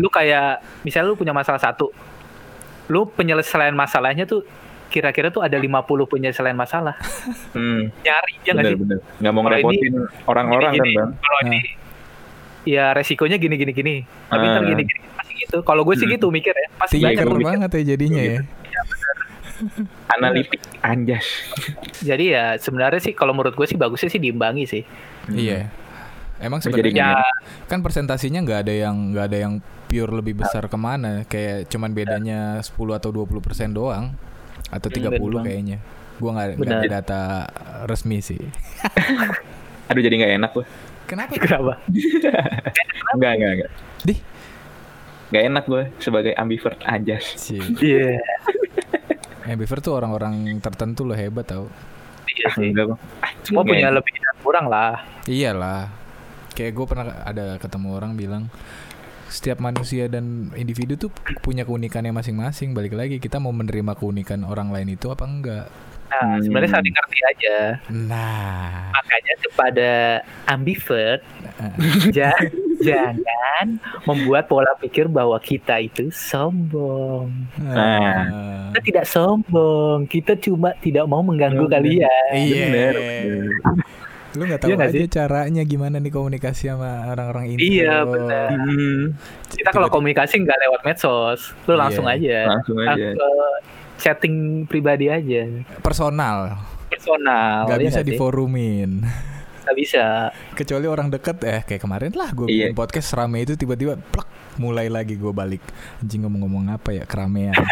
Lu 0.00 0.08
kayak 0.08 0.64
misalnya 0.80 1.12
lu 1.12 1.20
punya 1.20 1.36
masalah 1.36 1.60
satu, 1.60 1.92
lu 2.88 3.04
penyelesaian 3.12 3.76
masalahnya 3.76 4.24
tuh 4.24 4.40
kira-kira 4.88 5.28
tuh 5.28 5.40
ada 5.40 5.54
50 5.54 5.68
penyelesaian 6.04 6.52
masalah. 6.52 6.96
Hmm. 7.52 7.92
Nyari, 8.00 8.32
ya 8.42 8.50
nggak 8.52 8.64
sih? 8.66 8.76
Nggak 9.20 9.32
mau 9.32 9.42
ngerepotin 9.44 9.92
orang-orang 10.24 10.72
kan 10.74 10.86
bang? 10.88 11.10
Kalau 11.14 11.40
ini 11.44 11.60
ya 12.64 12.92
resikonya 12.92 13.36
gini 13.36 13.54
gini 13.54 13.72
gini. 13.72 13.94
Tapi 14.26 14.44
Ah. 14.44 14.52
ntar 14.54 14.64
gini 14.64 14.82
gini 14.82 15.00
pasti 15.12 15.32
gitu. 15.36 15.56
Kalau 15.62 15.82
gue 15.84 15.94
sih 15.94 16.04
Hmm. 16.04 16.14
gitu 16.14 16.26
mikir 16.28 16.52
ya, 16.52 16.68
pasti 16.74 16.96
banyak 16.98 17.24
banget 17.38 17.70
ya 17.70 17.82
jadinya 17.90 18.20
ya 18.20 18.40
Analitik 20.14 20.62
anjas. 20.80 21.26
Jadi 22.00 22.30
ya 22.30 22.54
sebenarnya 22.56 23.02
sih 23.02 23.12
kalau 23.12 23.34
menurut 23.34 23.54
gue 23.54 23.66
sih 23.66 23.74
bagusnya 23.74 24.08
sih 24.08 24.18
diimbangi 24.18 24.64
sih. 24.64 24.82
iya 25.28 25.68
emang 26.38 26.62
Jadi 26.62 26.94
sebenarnya 26.94 27.18
Ya 27.18 27.26
kan 27.66 27.82
persentasinya 27.82 28.40
nggak 28.40 28.60
ada 28.64 28.74
yang 28.78 28.96
nggak 29.12 29.24
ada 29.26 29.38
yang 29.38 29.54
pure 29.84 30.12
lebih 30.14 30.38
besar 30.38 30.64
ke 30.64 30.76
mana 30.76 31.24
kayak 31.24 31.66
cuman 31.66 31.90
bedanya 31.90 32.60
10 32.60 32.70
atau 32.94 33.10
20 33.10 33.40
persen 33.40 33.72
doang 33.72 34.14
atau 34.68 34.88
30 34.88 35.16
bener. 35.16 35.42
kayaknya 35.44 35.78
gua 36.18 36.30
nggak 36.34 36.46
ada 36.60 36.88
data 36.88 37.20
resmi 37.86 38.18
sih 38.18 38.38
Aduh 39.88 40.04
jadi 40.04 40.14
nggak 40.20 40.32
enak 40.36 40.52
loh. 40.52 40.66
Kenapa? 41.08 41.32
Kenapa? 41.40 41.72
Enggak, 43.16 43.32
enggak, 43.40 43.50
enggak. 43.56 43.70
Dih. 44.04 44.18
Gak 45.28 45.44
enak 45.48 45.64
gue 45.64 45.82
sebagai 45.96 46.32
ambivert 46.36 46.76
aja. 46.84 47.16
Sih. 47.16 47.56
Iya. 47.80 48.20
Ambivert 49.48 49.80
tuh 49.80 49.96
orang-orang 49.96 50.60
tertentu 50.60 51.08
loh 51.08 51.16
hebat 51.16 51.48
tau. 51.48 51.72
Iya 52.28 52.52
sih. 52.52 52.68
Enggak, 52.68 52.92
Bang. 52.92 53.00
Ah, 53.24 53.32
Semua 53.40 53.64
enggak 53.64 53.72
punya 53.72 53.88
enak. 53.88 53.96
lebih 53.96 54.12
dan 54.20 54.36
kurang 54.44 54.66
lah. 54.68 54.94
Iyalah. 55.24 55.88
Kayak 56.52 56.72
gue 56.76 56.84
pernah 56.84 57.06
ada 57.24 57.46
ketemu 57.56 57.88
orang 57.96 58.12
bilang 58.12 58.44
setiap 59.28 59.58
manusia 59.58 60.08
dan 60.08 60.48
individu 60.52 60.96
tuh 60.96 61.10
punya 61.38 61.62
keunikannya 61.62 62.10
masing-masing. 62.10 62.72
Balik 62.72 62.92
lagi 62.92 63.16
kita 63.16 63.36
mau 63.36 63.52
menerima 63.52 63.92
keunikan 63.94 64.42
orang 64.42 64.68
lain 64.68 64.88
itu 64.90 65.08
apa 65.08 65.24
enggak? 65.24 65.66
Nah, 66.08 66.24
Hmm. 66.24 66.40
sebenarnya 66.40 66.72
saling 66.72 66.88
ngerti 66.90 67.18
aja. 67.22 67.56
Nah, 67.92 68.88
Makanya 68.90 69.34
kepada 69.38 69.90
ambivert, 70.46 71.20
ja- 72.10 72.48
jangan 72.80 73.76
membuat 74.04 74.48
pola 74.48 74.72
pikir 74.74 75.04
bahwa 75.04 75.36
kita 75.36 75.76
itu 75.78 76.08
sombong. 76.08 77.28
nah. 77.60 78.24
Kita 78.68 78.80
tidak 78.82 79.04
sombong, 79.04 80.08
kita 80.08 80.32
cuma 80.38 80.72
tidak 80.78 81.04
mau 81.04 81.20
mengganggu 81.20 81.68
Bener. 81.68 81.76
kalian. 81.76 82.32
Iya. 82.32 82.64
Bener. 82.66 82.94
Lu 84.38 84.46
nggak 84.46 84.60
tahu 84.60 84.70
Iya 84.70 84.78
aja 84.80 84.94
sih? 84.94 85.10
caranya 85.10 85.62
gimana 85.62 85.98
nih 85.98 86.08
komunikasi 86.08 86.70
sama 86.70 87.10
orang-orang 87.10 87.52
ini. 87.52 87.82
Iya, 87.82 88.06
benar. 88.06 88.54
Hmm, 88.54 89.18
Kita 89.50 89.68
kalau 89.68 89.90
komunikasi 89.90 90.38
nggak 90.38 90.58
lewat 90.60 90.80
medsos, 90.84 91.40
lu 91.66 91.74
langsung 91.74 92.06
Iya. 92.06 92.14
aja. 92.14 92.38
langsung 92.48 92.78
aja. 92.78 93.06
Ke 93.10 93.28
chatting 93.98 94.36
pribadi 94.64 95.10
aja, 95.10 95.42
personal, 95.82 96.54
personal. 96.86 97.66
nggak 97.66 97.80
ya 97.80 97.84
bisa 97.84 98.00
diforumin. 98.00 99.02
Nggak 99.66 99.74
bisa. 99.76 100.04
Kecuali 100.54 100.86
orang 100.86 101.10
deket 101.10 101.36
eh 101.42 101.60
kayak 101.60 101.82
kemarin 101.82 102.14
lah 102.14 102.30
gue 102.30 102.46
Iya. 102.46 102.70
bikin 102.70 102.78
podcast 102.78 103.10
rame 103.12 103.42
itu 103.42 103.52
tiba-tiba 103.52 103.98
plak 103.98 104.27
mulai 104.58 104.86
lagi 104.86 105.14
gue 105.14 105.30
balik. 105.30 105.62
Anjing 105.98 106.22
ngomong-ngomong 106.22 106.70
apa 106.70 106.92
ya 106.92 107.04
keramaian. 107.04 107.54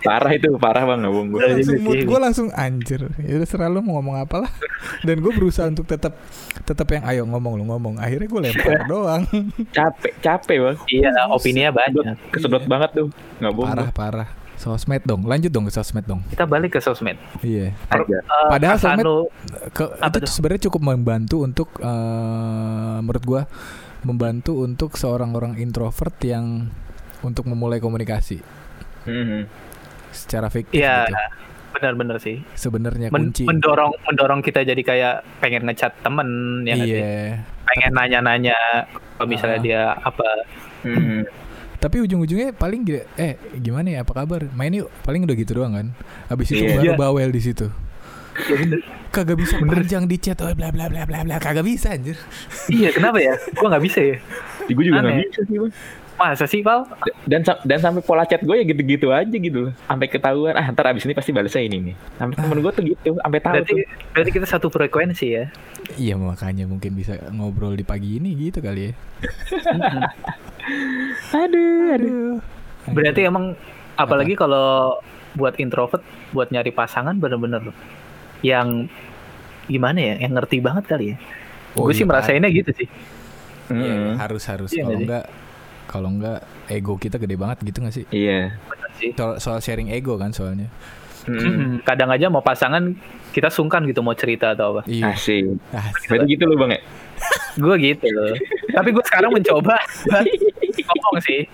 Parah 0.00 0.32
itu, 0.32 0.48
parah 0.56 0.84
bang, 0.84 0.98
nggak 0.98 1.12
bohong 1.12 1.28
gue. 1.30 1.40
langsung 1.40 1.80
mood 1.80 1.96
Iya. 1.96 2.04
gue 2.04 2.18
langsung 2.18 2.48
anjir. 2.52 3.00
Ya 3.18 3.32
udah 3.36 3.48
serah 3.48 3.68
lu 3.68 3.80
mau 3.80 3.96
ngomong 3.96 4.16
apa 4.18 4.44
lah. 4.44 4.50
Dan 5.00 5.20
gue 5.20 5.28
berusaha 5.30 5.64
untuk 5.66 5.84
tetap 5.84 6.16
tetap 6.62 6.88
yang 6.90 7.04
ayo 7.04 7.22
ngomong 7.24 7.56
lu 7.56 7.64
ngomong. 7.66 7.94
Akhirnya 7.96 8.26
gue 8.26 8.40
lempar 8.42 8.84
doang. 8.90 9.24
Capek, 9.70 10.12
capek 10.20 10.56
bang. 10.58 10.76
Iya, 10.90 11.08
opininya 11.28 11.70
banyak. 11.70 12.16
Kesedot 12.30 12.64
banget 12.64 12.90
tuh, 12.94 13.08
nggak 13.38 13.52
bohong. 13.52 13.70
Parah 13.70 13.90
parah. 13.90 14.28
Sosmed 14.54 15.02
dong. 15.02 15.26
Lanjut 15.26 15.50
dong 15.50 15.66
ke 15.66 15.72
sosmed 15.72 16.04
dong. 16.04 16.20
Kita 16.26 16.44
balik 16.44 16.72
ke 16.72 16.80
sosmed. 16.80 17.16
Iya. 17.40 17.74
Aja. 17.90 18.16
Eh, 18.16 18.48
Padahal 18.48 18.76
kesan 18.76 18.96
sosmed- 18.96 19.30
ke 19.70 19.84
itu 19.90 20.28
sebenarnya 20.30 20.62
cukup 20.64 20.82
membantu 20.86 21.36
untuk 21.42 21.68
eh, 21.78 22.96
menurut 23.00 23.24
gua 23.24 23.42
membantu 24.04 24.60
untuk 24.60 24.94
seorang 24.94 25.32
orang 25.32 25.56
introvert 25.56 26.14
yang 26.20 26.68
untuk 27.20 27.44
memulai 27.44 27.78
komunikasi 27.78 28.40
Hmm. 29.02 29.48
secara 30.10 30.46
fiktif 30.46 30.76
Iya, 30.76 31.04
gitu. 31.04 31.16
benar-benar 31.72 32.16
sih. 32.18 32.40
Sebenarnya 32.54 33.08
Men- 33.08 33.28
kunci. 33.28 33.44
mendorong 33.44 33.92
mendorong 34.04 34.40
kita 34.40 34.62
jadi 34.62 34.78
kayak 34.78 35.14
pengen 35.40 35.64
ngechat 35.64 35.92
temen 36.00 36.28
ya 36.62 36.76
iya. 36.76 37.40
pengen 37.64 37.92
nanya-nanya 37.92 38.56
kalau 39.16 39.26
misalnya 39.26 39.58
Ah. 39.58 39.64
dia 39.64 39.82
apa 39.94 40.28
Hmm. 40.80 41.24
Tapi 41.74 42.00
ujung-ujungnya 42.00 42.52
paling 42.52 42.80
gi- 42.80 43.08
eh 43.14 43.36
gimana 43.54 43.88
ya 43.90 43.98
apa 44.00 44.12
kabar? 44.14 44.48
Main 44.50 44.72
yuk. 44.74 44.88
Paling 45.00 45.24
udah 45.24 45.32
gitu 45.34 45.52
doang 45.54 45.72
kan. 45.72 45.86
Habis 46.26 46.48
itu 46.50 46.60
Iya. 46.62 46.76
baru 46.76 46.84
Iya. 46.86 46.96
bawel 46.96 47.28
di 47.28 47.40
situ. 47.40 47.68
Bener. 49.14 49.22
Kagak 49.22 49.38
bisa 49.38 49.54
panjang 49.62 50.04
di 50.04 50.16
chat 50.18 50.36
oh 50.42 50.50
bla 50.52 50.74
bla 50.74 50.90
bla 50.90 51.06
bla 51.06 51.22
bla 51.22 51.36
kagak 51.38 51.62
bisa 51.62 51.94
anjir. 51.94 52.18
iya 52.66 52.90
kenapa 52.90 53.22
ya 53.22 53.38
gua 53.54 53.78
nggak 53.78 53.84
bisa 53.86 54.00
ya 54.02 54.16
Gue 54.66 54.82
juga 54.82 54.98
nggak 55.00 55.16
bisa 55.22 55.40
sih 55.44 55.56
bang. 55.60 55.72
masa 56.14 56.46
sih 56.46 56.62
Val 56.62 56.86
Dan 57.26 57.42
dan 57.42 57.78
sampai 57.82 57.98
pola 58.00 58.22
chat 58.22 58.38
gue 58.38 58.54
ya 58.54 58.62
gitu-gitu 58.62 59.10
aja 59.10 59.34
gitu 59.34 59.68
loh. 59.68 59.72
Sampai 59.84 60.06
ketahuan, 60.06 60.54
ah 60.54 60.62
ntar 60.70 60.86
abis 60.86 61.04
ini 61.04 61.12
pasti 61.12 61.34
balasnya 61.34 61.66
ini 61.66 61.90
nih. 61.90 61.94
Sampai 62.16 62.38
temen 62.38 62.62
gue 62.62 62.70
tuh 62.70 62.82
gitu, 62.86 63.18
sampai 63.18 63.40
tahu 63.42 63.54
berarti 63.58 63.66
tuh. 63.66 63.78
berarti 64.14 64.30
kita 64.30 64.46
satu 64.46 64.66
frekuensi 64.70 65.26
ya 65.26 65.50
Iya 65.98 66.14
makanya 66.14 66.70
mungkin 66.70 66.94
bisa 66.94 67.18
ngobrol 67.34 67.74
di 67.74 67.82
pagi 67.82 68.22
ini 68.22 68.30
gitu 68.38 68.62
kali 68.62 68.88
ya. 68.88 68.92
Aduh, 71.34 71.92
aduh. 71.92 72.34
berarti 72.88 73.20
emang 73.24 73.56
apalagi 73.96 74.36
kalau 74.36 75.00
buat 75.34 75.58
introvert 75.58 76.04
buat 76.30 76.48
nyari 76.48 76.70
pasangan 76.70 77.18
bener-bener 77.18 77.74
yang 78.44 78.86
gimana 79.64 79.96
ya 79.96 80.14
yang 80.20 80.36
ngerti 80.36 80.60
banget 80.60 80.84
kali 80.84 81.06
ya 81.10 81.16
Oh, 81.74 81.88
gue 81.88 81.92
sih 81.92 82.04
iya, 82.04 82.10
merasainnya 82.12 82.50
gitu 82.52 82.70
sih 82.70 82.88
Hmm. 83.64 84.14
harus 84.14 84.44
harus 84.44 84.68
Iya 84.68 84.84
kalau 84.84 84.86
nggak 84.86 84.94
sih? 84.94 85.02
enggak 85.02 85.24
kalau 85.84 86.08
enggak 86.10 86.38
ego 86.66 86.94
kita 86.94 87.16
gede 87.16 87.34
banget 87.34 87.58
gitu 87.62 87.78
gak 87.80 87.94
sih? 87.94 88.04
Iya. 88.08 88.52
sih 88.94 89.10
Soal, 89.10 89.40
soal 89.40 89.58
sharing 89.58 89.88
ego 89.88 90.14
kan 90.14 90.30
soalnya. 90.30 90.68
Hmm. 91.24 91.80
kadang 91.80 92.12
aja 92.12 92.28
mau 92.28 92.44
pasangan 92.44 92.92
kita 93.32 93.48
sungkan 93.48 93.88
gitu 93.88 93.98
mau 93.98 94.12
cerita 94.12 94.52
atau 94.52 94.76
apa 94.76 94.82
Iya. 94.84 95.10
Asik. 95.10 95.56
Asik. 95.72 96.08
Berarti 96.12 96.28
gitu 96.30 96.44
loh 96.44 96.56
bang 96.58 96.76
ya? 96.76 96.80
gue 97.56 97.74
gitu 97.80 98.06
loh 98.10 98.34
tapi 98.68 98.88
gue 98.90 99.04
sekarang 99.04 99.30
mencoba 99.32 99.76
ngomong 100.86 101.16
sih 101.22 101.48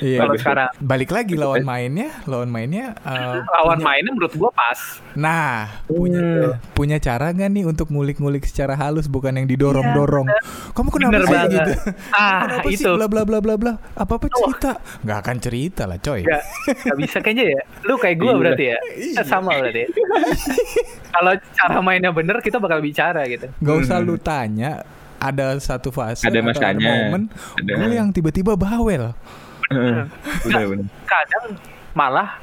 Iya. 0.00 0.18
kalau 0.18 0.34
sekarang 0.34 0.68
Balik 0.78 1.10
lagi 1.10 1.34
lawan 1.34 1.62
mainnya, 1.62 2.10
lawan 2.24 2.46
mainnya 2.46 2.90
eh, 2.98 3.38
lawan 3.46 3.78
punya- 3.78 3.86
mainnya 3.86 4.10
menurut 4.10 4.34
gue 4.34 4.50
pas 4.50 4.78
Nah, 5.12 5.82
punya 5.84 6.18
Hmm. 6.20 6.50
punya 6.72 6.98
cara 6.98 7.30
gak 7.30 7.46
nih 7.48 7.64
untuk 7.64 7.86
ngulik-ngulik 7.88 8.42
secara 8.42 8.74
halus 8.74 9.06
bukan 9.06 9.30
yang 9.32 9.46
didorong-dorong. 9.46 10.26
Kamu 10.70 10.88
kenapa 10.88 11.12
Bener 11.12 11.22
sih 11.22 11.32
banget. 11.32 11.50
gitu? 11.52 11.72
ah 12.12 12.40
kenapa 12.42 12.68
itu 12.68 12.78
sih 12.80 12.86
bla 12.88 13.06
bla 13.06 13.22
bla 13.22 13.38
bla 13.38 13.54
bla? 13.54 13.72
Apa-apa 13.94 14.26
cerita? 14.26 14.70
Gak 15.00 15.18
akan 15.20 15.36
cerita 15.38 15.82
lah, 15.84 15.98
coy. 15.98 16.22
Gak, 16.22 16.42
gak 16.66 16.96
bisa 16.96 17.16
kayaknya 17.20 17.44
ya. 17.52 17.60
Lu 17.82 17.94
kayak 17.94 18.16
gue 18.16 18.26
Iya. 18.26 18.38
berarti 18.38 18.64
ya. 18.64 18.78
Iya. 18.96 19.20
Sama 19.22 19.50
berarti. 19.52 19.80
ya. 19.80 19.88
Kalau 21.10 21.32
cara 21.52 21.78
mainnya 21.80 22.10
bener 22.10 22.38
kita 22.38 22.56
bakal 22.56 22.78
bicara 22.78 23.22
gitu. 23.26 23.46
Gak 23.56 23.76
usah 23.80 23.98
Hmm. 23.98 24.06
lu 24.06 24.16
tanya 24.16 24.82
ada 25.18 25.52
satu 25.58 25.90
fase 25.90 26.24
Ada 26.24 26.40
masanya. 26.40 26.86
momen 27.04 27.28
Ada. 27.54 27.72
gue 27.76 27.88
yang 27.92 28.08
tiba-tiba 28.08 28.54
bawel. 28.54 29.12
Bener. 29.70 30.06
Kadang 31.04 31.44
malah 31.92 32.42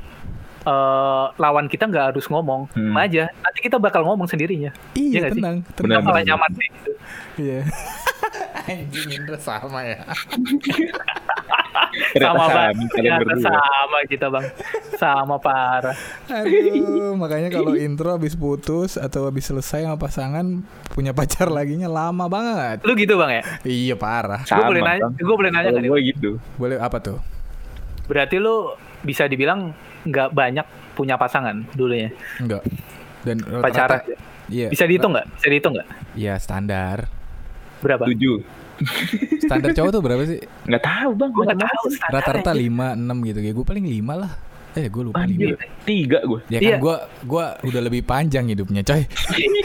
eh, 0.63 1.25
lawan 1.35 1.65
kita 1.65 1.85
nggak 1.85 2.11
harus 2.11 2.25
ngomong, 2.25 2.67
Hmm. 2.71 2.91
Aja. 2.93 3.31
Nanti 3.37 3.59
kita 3.61 3.77
bakal 3.77 4.03
ngomong 4.03 4.25
sendirinya. 4.25 4.71
Iya 4.93 4.99
Iya, 4.99 5.19
nggak 5.21 5.31
sih? 5.31 5.39
tenang, 5.39 5.57
Kita 5.63 5.79
tenang. 5.79 6.01
malah 6.01 6.19
benar. 6.19 6.29
nyaman 6.29 6.51
sih. 6.53 6.67
Gitu. 6.67 6.91
Iya. 7.37 7.59
Anjing 8.67 9.09
Indra 9.13 9.37
sama 9.37 9.79
ya. 9.81 10.03
Sama 12.17 12.45
sama, 12.45 12.53
bang. 12.53 12.75
kalian 12.75 12.89
Ternyata 12.93 13.23
berdua. 13.23 13.45
sama 13.49 13.97
kita 14.09 14.25
bang. 14.31 14.45
Sama 14.97 15.35
parah. 15.41 15.97
Aduh, 16.29 17.13
makanya 17.15 17.49
kalau 17.53 17.73
intro 17.77 18.13
habis 18.13 18.33
putus 18.33 18.95
atau 18.97 19.29
habis 19.29 19.45
selesai 19.47 19.85
sama 19.85 19.97
pasangan 19.97 20.45
punya 20.91 21.11
pacar 21.13 21.47
laginya 21.49 21.87
lama 21.87 22.25
banget. 22.27 22.81
Lu 22.83 22.93
gitu 22.97 23.15
bang 23.19 23.41
ya? 23.41 23.43
Iya 23.63 23.95
parah. 23.95 24.41
Gue 24.43 24.63
boleh 24.65 24.81
nanya, 24.83 25.07
gue 25.13 25.35
boleh 25.37 25.51
nanya 25.53 25.69
nih? 25.77 25.89
gue 25.89 26.01
gitu. 26.15 26.29
Boleh 26.57 26.77
apa 26.81 26.97
tuh? 26.99 27.17
Berarti 28.07 28.39
lu 28.39 28.73
bisa 29.03 29.27
dibilang 29.27 29.75
nggak 30.07 30.31
banyak 30.31 30.65
punya 30.97 31.19
pasangan 31.19 31.67
dulunya. 31.77 32.09
Enggak. 32.41 32.65
Dan 33.21 33.43
Pacaran. 33.43 34.01
Iya. 34.47 34.71
Bisa 34.71 34.87
dihitung 34.87 35.11
nggak? 35.11 35.27
Bisa 35.35 35.47
dihitung 35.51 35.73
nggak? 35.75 35.87
Iya 36.15 36.39
standar. 36.39 37.11
Berapa? 37.83 38.07
Tujuh. 38.07 38.41
Standar 39.39 39.71
cowok 39.71 39.91
tuh 39.91 40.01
berapa 40.01 40.23
sih? 40.23 40.39
Nggak 40.65 40.83
tahu 40.83 41.09
bang. 41.13 41.29
Gue 41.29 41.43
nggak 41.43 41.57
macam-macam. 41.57 41.91
tahu. 41.97 42.13
Rata-rata 42.13 42.51
5, 42.51 42.87
6 42.93 43.17
gitu. 43.23 43.39
Kayak 43.41 43.55
gue 43.55 43.65
paling 43.65 43.85
5 43.87 44.13
lah. 44.15 44.31
Eh 44.73 44.87
gue 44.87 45.03
lupa 45.03 45.17
Anjir, 45.19 45.57
5. 45.57 45.89
tiga 45.89 46.19
gue. 46.21 46.39
Ya 46.47 46.59
kan 46.59 46.69
Iya. 46.69 46.77
gue 46.77 46.95
gua 47.25 47.45
udah 47.59 47.81
lebih 47.81 48.01
panjang 48.03 48.45
hidupnya 48.45 48.85
coy. 48.85 49.01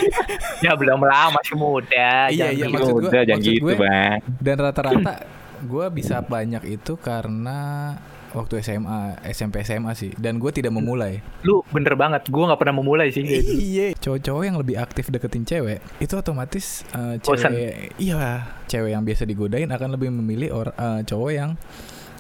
ya 0.65 0.73
belum 0.73 1.01
lama 1.01 1.37
masih 1.37 1.55
muda. 1.55 2.33
Iya, 2.33 2.49
iya, 2.49 2.65
gitu. 2.65 2.73
maksud 2.73 3.13
jangan 3.13 3.29
maksud 3.29 3.45
gitu 3.45 3.65
gue- 3.67 3.77
bang. 3.77 4.19
Dan 4.41 4.57
rata-rata 4.57 5.13
gue 5.61 5.87
bisa 5.93 6.17
banyak 6.19 6.65
itu 6.67 6.97
karena 6.97 7.93
waktu 8.33 8.65
SMA, 8.65 9.23
SMP 9.33 9.65
SMA 9.65 9.93
sih. 9.97 10.11
Dan 10.17 10.37
gue 10.41 10.51
tidak 10.53 10.73
memulai. 10.73 11.21
Lu 11.45 11.65
bener 11.71 11.95
banget. 11.97 12.29
Gue 12.29 12.45
nggak 12.45 12.61
pernah 12.61 12.77
memulai 12.77 13.13
sih. 13.13 13.25
Iya, 13.25 13.97
cowok-cowok 13.97 14.43
yang 14.43 14.57
lebih 14.59 14.77
aktif 14.81 15.09
deketin 15.13 15.45
cewek 15.45 15.79
itu 16.01 16.15
otomatis 16.17 16.83
uh, 16.97 17.17
cewek 17.21 17.95
iya, 18.01 18.49
cewek 18.67 18.91
yang 18.91 19.05
biasa 19.05 19.23
digodain 19.29 19.71
akan 19.71 19.89
lebih 19.95 20.09
memilih 20.11 20.49
or, 20.51 20.69
uh, 20.75 21.01
cowok 21.05 21.31
yang 21.33 21.51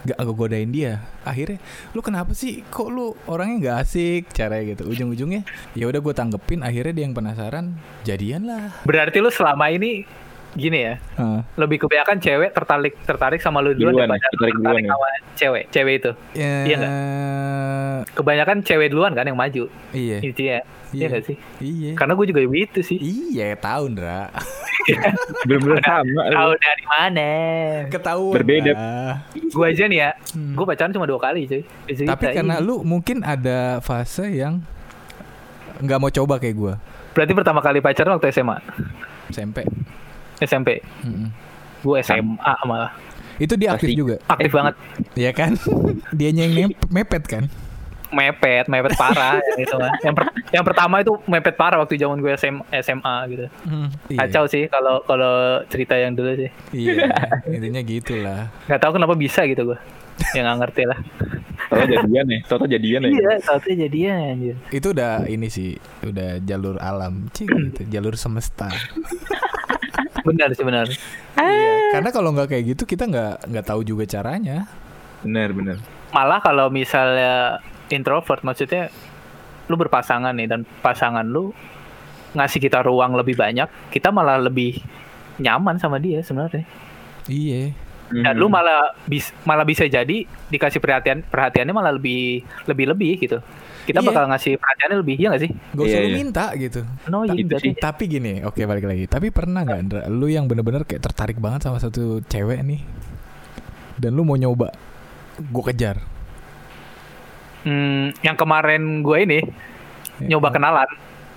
gak 0.02 0.18
godain 0.34 0.70
dia. 0.74 1.02
Akhirnya, 1.22 1.62
lu 1.94 2.02
kenapa 2.02 2.34
sih 2.34 2.66
kok 2.66 2.90
lu 2.90 3.14
orangnya 3.30 3.70
gak 3.70 3.76
asik 3.86 4.22
caranya 4.34 4.74
gitu. 4.74 4.90
Ujung-ujungnya 4.90 5.46
ya 5.78 5.86
udah 5.86 6.00
gue 6.02 6.14
tanggepin 6.14 6.66
akhirnya 6.66 6.92
dia 6.92 7.04
yang 7.06 7.14
penasaran, 7.14 7.78
jadian 8.02 8.50
lah. 8.50 8.74
Berarti 8.82 9.22
lu 9.22 9.30
selama 9.30 9.70
ini 9.70 10.02
gini 10.52 10.78
ya. 10.82 10.94
Ah. 11.16 11.40
Lebih 11.56 11.82
kebanyakan 11.82 12.16
cewek 12.18 12.50
tertarik 12.52 12.94
tertarik 13.02 13.40
sama 13.40 13.58
lu 13.58 13.72
duluan, 13.72 13.92
Duluan, 13.94 14.08
daripada 14.10 14.28
tertarik 14.28 14.54
duluan 14.54 14.64
tertarik 14.68 14.84
ya. 14.84 14.92
sama 14.92 15.08
cewek. 15.32 15.64
Cewek 15.68 15.94
itu. 15.96 16.10
Ya, 16.34 16.52
Iya 16.62 16.74
nggak? 16.76 16.92
Kebanyakan 18.12 18.56
cewek 18.60 18.88
duluan 18.90 19.12
kan 19.12 19.24
yang 19.24 19.38
maju. 19.38 19.64
Iya. 19.90 20.18
Intinya. 20.20 20.58
Iya 20.92 21.06
nggak 21.08 21.24
sih? 21.24 21.36
Iya. 21.58 21.90
Karena 21.96 22.12
gue 22.12 22.26
juga 22.28 22.40
begitu 22.44 22.84
sih. 22.84 23.00
Iya, 23.00 23.56
tahu, 23.56 23.96
Ndra. 23.96 24.28
Bener-bener 25.48 25.80
sama. 25.80 26.22
Tahu 26.28 26.50
dari 26.54 26.84
mana? 26.84 27.30
Ketahuan. 27.88 28.34
Berbeda. 28.36 28.72
Gue 29.32 29.66
aja 29.66 29.84
nih 29.88 29.98
ya. 29.98 30.10
Hmm. 30.36 30.52
Gue 30.52 30.64
pacaran 30.68 30.92
cuma 30.92 31.08
dua 31.08 31.16
kali 31.16 31.48
cuy. 31.48 31.62
Cerita 31.88 32.12
Tapi 32.12 32.36
karena 32.36 32.60
ini. 32.60 32.66
lu 32.66 32.84
mungkin 32.84 33.24
ada 33.24 33.80
fase 33.80 34.28
yang 34.28 34.60
nggak 35.80 35.98
mau 35.98 36.12
coba 36.12 36.38
kayak 36.38 36.54
gua 36.54 36.74
Berarti 37.10 37.32
pertama 37.34 37.58
kali 37.58 37.80
pacaran 37.80 38.14
waktu 38.14 38.30
SMA. 38.30 38.56
SMP. 39.28 39.64
SMP. 40.42 40.82
Mm-mm. 41.02 41.28
Gue 41.80 41.98
SMA 42.00 42.36
malah. 42.62 42.92
Itu 43.36 43.56
dia 43.56 43.72
aktif 43.72 43.90
Pasti. 43.90 43.98
juga, 43.98 44.16
Aktif 44.24 44.50
banget. 44.50 44.74
ya 45.14 45.30
kan? 45.32 45.56
Dianya 46.16 46.46
yang 46.46 46.70
mep- 46.70 46.86
mepet 46.88 47.24
kan? 47.24 47.44
Mepet, 48.12 48.68
mepet 48.68 48.92
parah 48.94 49.40
yang 49.40 49.60
itu 49.64 49.72
kan. 49.74 49.92
Yang, 49.98 50.14
per- 50.14 50.32
yang 50.52 50.64
pertama 50.64 51.00
itu 51.00 51.16
mepet 51.24 51.56
parah 51.56 51.80
waktu 51.80 51.96
zaman 51.96 52.20
gue 52.20 52.28
SM, 52.30 52.60
SMA 52.78 53.16
gitu. 53.26 53.46
Iya. 54.06 54.18
Kacau 54.20 54.44
sih 54.46 54.68
kalau 54.68 55.00
kalau 55.02 55.32
cerita 55.66 55.96
yang 55.96 56.12
dulu 56.12 56.36
sih. 56.36 56.50
Iya, 56.70 57.08
intinya 57.56 57.80
gitulah. 57.80 58.52
Nggak 58.68 58.80
tahu 58.80 58.92
kenapa 58.94 59.16
bisa 59.16 59.42
gitu 59.42 59.64
gue. 59.64 59.78
Yang 60.36 60.44
nggak 60.44 60.58
ngerti 60.60 60.82
lah. 60.84 60.98
Toto 61.64 61.84
jadian 61.88 62.26
ya. 62.28 62.38
Toto 62.44 62.64
jadian 62.68 63.00
ya. 63.00 63.10
Iya, 63.10 63.32
satu 63.40 63.68
jadian 63.72 64.16
anjir. 64.28 64.56
Itu 64.68 64.92
udah 64.92 65.24
ini 65.24 65.48
sih, 65.48 65.80
udah 66.04 66.36
jalur 66.44 66.76
alam, 66.78 67.32
cik 67.32 67.48
gitu, 67.48 67.80
jalur 67.88 68.12
semesta. 68.14 68.68
Benar 70.22 70.48
sih 70.54 70.64
benar. 70.64 70.86
Iya. 71.36 71.74
Karena 71.98 72.10
kalau 72.14 72.30
nggak 72.32 72.48
kayak 72.50 72.64
gitu 72.76 72.82
kita 72.86 73.06
nggak 73.10 73.34
nggak 73.50 73.66
tahu 73.66 73.80
juga 73.82 74.04
caranya. 74.06 74.66
Bener 75.22 75.54
bener. 75.54 75.76
Malah 76.12 76.40
kalau 76.42 76.68
misalnya 76.68 77.62
introvert 77.88 78.42
maksudnya 78.44 78.88
lu 79.70 79.78
berpasangan 79.78 80.34
nih 80.34 80.48
dan 80.50 80.60
pasangan 80.82 81.24
lu 81.24 81.54
ngasih 82.32 82.60
kita 82.64 82.80
ruang 82.80 83.12
lebih 83.12 83.36
banyak, 83.36 83.68
kita 83.92 84.08
malah 84.08 84.40
lebih 84.40 84.80
nyaman 85.36 85.76
sama 85.76 86.00
dia 86.00 86.24
sebenarnya. 86.24 86.64
Iya. 87.28 87.76
Dan 88.12 88.36
lu 88.36 88.46
malah 88.46 88.92
bis, 89.04 89.32
malah 89.42 89.64
bisa 89.64 89.84
jadi 89.84 90.22
dikasih 90.46 90.76
perhatian 90.78 91.24
perhatiannya 91.24 91.72
malah 91.72 91.92
lebih 91.92 92.40
lebih 92.64 92.92
lebih 92.92 93.12
gitu. 93.18 93.40
Kita 93.82 93.98
Iya. 93.98 94.06
bakal 94.06 94.24
ngasih 94.28 94.52
perhatiannya 94.54 94.96
lebih, 94.96 95.14
iya 95.16 95.28
gak 95.30 95.42
sih? 95.42 95.50
Gak 95.50 95.82
usah 95.82 95.96
Iya, 95.96 95.98
lu 95.98 96.08
iya. 96.08 96.16
minta 96.16 96.46
gitu. 96.54 96.80
Annoying 97.02 97.34
Itu 97.34 97.48
berarti. 97.48 97.66
sih. 97.66 97.72
Tapi 97.74 98.02
gini, 98.06 98.32
oke 98.40 98.60
balik 98.62 98.84
lagi. 98.84 99.04
Tapi 99.06 99.26
pernah 99.28 99.60
nggak, 99.62 99.78
Andra, 99.80 100.00
lu 100.06 100.26
yang 100.26 100.44
bener-bener 100.46 100.84
kayak 100.84 101.02
tertarik 101.02 101.38
banget 101.38 101.64
sama 101.64 101.78
satu 101.78 102.20
cewek 102.22 102.62
nih, 102.62 102.78
dan 103.96 104.12
lu 104.12 104.22
mau 104.22 104.36
nyoba, 104.36 104.70
gue 105.36 105.64
kejar. 105.66 105.98
Hmm, 107.62 108.10
yang 108.20 108.34
kemarin 108.34 109.00
gue 109.00 109.18
ini 109.18 109.40
nyoba 110.20 110.50
kenalan. 110.50 110.90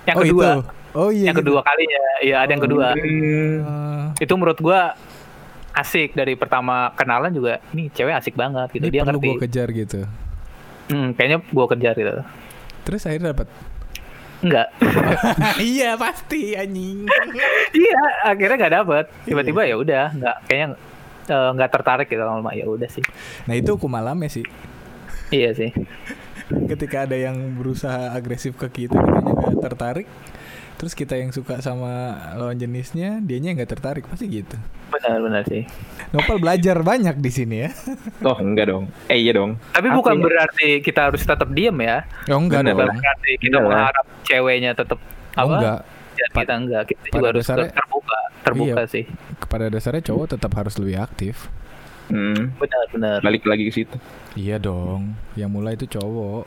Yang 0.04 0.16
oh 0.16 0.22
kedua, 0.22 0.46
itu. 0.46 0.60
Oh 0.92 1.10
iya. 1.10 1.28
yang 1.28 1.36
kedua 1.36 1.60
kalinya, 1.60 2.02
iya 2.20 2.36
ada 2.40 2.50
yang 2.50 2.62
kedua. 2.62 2.86
Eh, 2.94 3.56
Itu 4.18 4.32
menurut 4.34 4.56
gue 4.56 4.80
asik 5.76 6.16
dari 6.16 6.32
pertama 6.34 6.90
kenalan 6.96 7.30
juga. 7.30 7.60
Nih 7.76 7.92
cewek 7.92 8.16
asik 8.16 8.34
banget 8.34 8.72
gitu. 8.72 8.88
ini 8.88 8.94
Dia 8.96 9.02
perlu 9.04 9.20
ngerti. 9.20 9.28
gue 9.28 9.42
kejar 9.44 9.68
gitu. 9.76 10.00
Hmm, 10.88 11.08
kayaknya 11.12 11.38
gue 11.44 11.66
kejar 11.76 11.94
gitu. 11.94 12.12
Terus 12.88 13.02
akhirnya 13.04 13.36
dapat. 13.36 13.48
Enggak. 14.40 14.68
iya 15.74 15.96
pasti 15.96 16.56
anjing. 16.56 17.04
iya, 17.84 18.02
akhirnya 18.24 18.56
nggak 18.56 18.74
dapet. 18.82 19.04
Tiba-tiba 19.28 19.60
ya 19.68 19.76
udah, 19.76 20.04
nggak 20.16 20.36
kayaknya 20.48 20.66
eh, 21.28 21.50
nggak 21.56 21.70
tertarik 21.72 22.08
gitu 22.08 22.24
lama 22.24 22.50
ya 22.56 22.66
udah 22.68 22.88
sih. 22.88 23.04
Nah 23.44 23.54
itu 23.56 23.76
hukum 23.76 23.92
malamnya 23.92 24.28
sih. 24.32 24.44
Iya 25.32 25.50
sih. 25.56 25.70
Ketika 26.70 27.04
ada 27.10 27.18
yang 27.18 27.36
berusaha 27.58 28.14
agresif 28.14 28.54
ke 28.54 28.68
kita, 28.70 28.96
kita 29.02 29.58
tertarik. 29.60 30.06
Terus 30.76 30.92
kita 30.92 31.16
yang 31.16 31.30
suka 31.30 31.58
sama 31.58 31.92
lawan 32.34 32.54
jenisnya, 32.54 33.18
dianya 33.18 33.54
nggak 33.54 33.70
tertarik 33.70 34.04
pasti 34.04 34.28
gitu. 34.28 34.56
Benar-benar 34.86 35.42
sih. 35.44 35.64
Nopal 36.10 36.36
belajar 36.36 36.76
banyak 36.80 37.16
di 37.16 37.30
sini 37.30 37.56
ya. 37.64 37.70
Oh 38.22 38.36
enggak 38.36 38.68
dong. 38.68 38.84
Eh 39.08 39.18
iya 39.18 39.32
dong. 39.32 39.56
Tapi 39.70 39.86
Apa 39.86 39.96
bukan 39.96 40.14
ya? 40.14 40.22
berarti 40.22 40.68
kita 40.78 41.00
harus 41.08 41.22
tetap 41.22 41.48
diem 41.50 41.74
ya. 41.78 42.04
Oh 42.28 42.36
enggak 42.36 42.60
Bener. 42.62 42.76
dong. 42.78 42.92
Berarti 42.94 43.30
kita 43.34 43.46
Enggak 43.48 43.60
lah. 43.62 43.68
mengharap 43.72 44.06
ceweknya 44.22 44.70
tetap 44.72 44.98
Oh 45.00 45.40
apa? 45.42 45.54
enggak. 45.54 45.80
Ya, 46.12 46.26
kita 46.30 46.54
enggak. 46.54 46.82
Kita 46.86 47.00
pada 47.02 47.12
juga 47.14 47.26
harus 47.26 47.42
dasarnya- 47.42 47.72
terbuka, 47.72 48.20
terbuka 48.42 48.80
Iya. 48.80 48.86
sih. 48.86 49.04
Pada 49.42 49.66
dasarnya 49.66 50.02
cowok 50.04 50.26
tetap 50.30 50.52
harus 50.54 50.74
lebih 50.76 50.96
aktif. 50.98 51.34
Hmm. 52.06 52.54
Benar-benar. 52.54 53.18
Balik 53.20 53.42
lagi 53.42 53.64
ke 53.64 53.72
situ. 53.74 53.96
Iya 54.32 54.56
dong. 54.56 55.16
Yang 55.34 55.50
mulai 55.50 55.72
itu 55.74 55.86
cowok. 55.88 56.46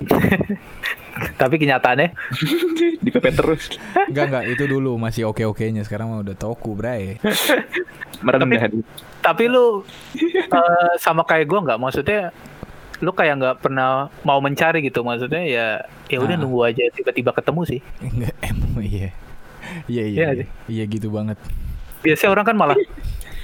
Tapi 1.42 1.56
kenyataannya 1.58 2.16
Dipepet 3.04 3.34
terus. 3.34 3.76
Enggak 4.08 4.26
enggak 4.30 4.46
itu 4.50 4.64
dulu 4.66 4.96
masih 4.96 5.28
oke-okenya. 5.28 5.84
Sekarang 5.84 6.10
mah 6.10 6.22
udah 6.22 6.34
toku, 6.34 6.74
Bray. 6.74 7.20
Merendah. 8.20 8.68
tapi 9.20 9.48
lu 9.48 9.84
eh, 10.20 10.92
sama 10.96 11.24
kayak 11.24 11.46
gua 11.46 11.60
nggak 11.62 11.80
maksudnya 11.80 12.36
lu 13.00 13.12
kayak 13.12 13.36
nggak 13.36 13.56
pernah 13.60 14.12
mau 14.22 14.40
mencari 14.40 14.80
gitu 14.82 15.04
maksudnya 15.04 15.40
ya 15.40 15.68
ya 16.06 16.18
udah 16.18 16.36
Ah. 16.36 16.40
nunggu 16.40 16.60
aja 16.62 16.84
tiba-tiba 16.92 17.32
ketemu 17.32 17.62
sih 17.66 17.80
Enggak 18.02 18.36
emang 18.42 18.80
iya. 18.80 19.12
Iya 19.88 20.04
iya. 20.04 20.16
Iya 20.16 20.28
Iya, 20.34 20.46
iya 20.68 20.84
gitu 20.86 21.08
banget. 21.10 21.40
biasanya 22.00 22.32
orang 22.32 22.46
kan 22.46 22.56
malah 22.56 22.76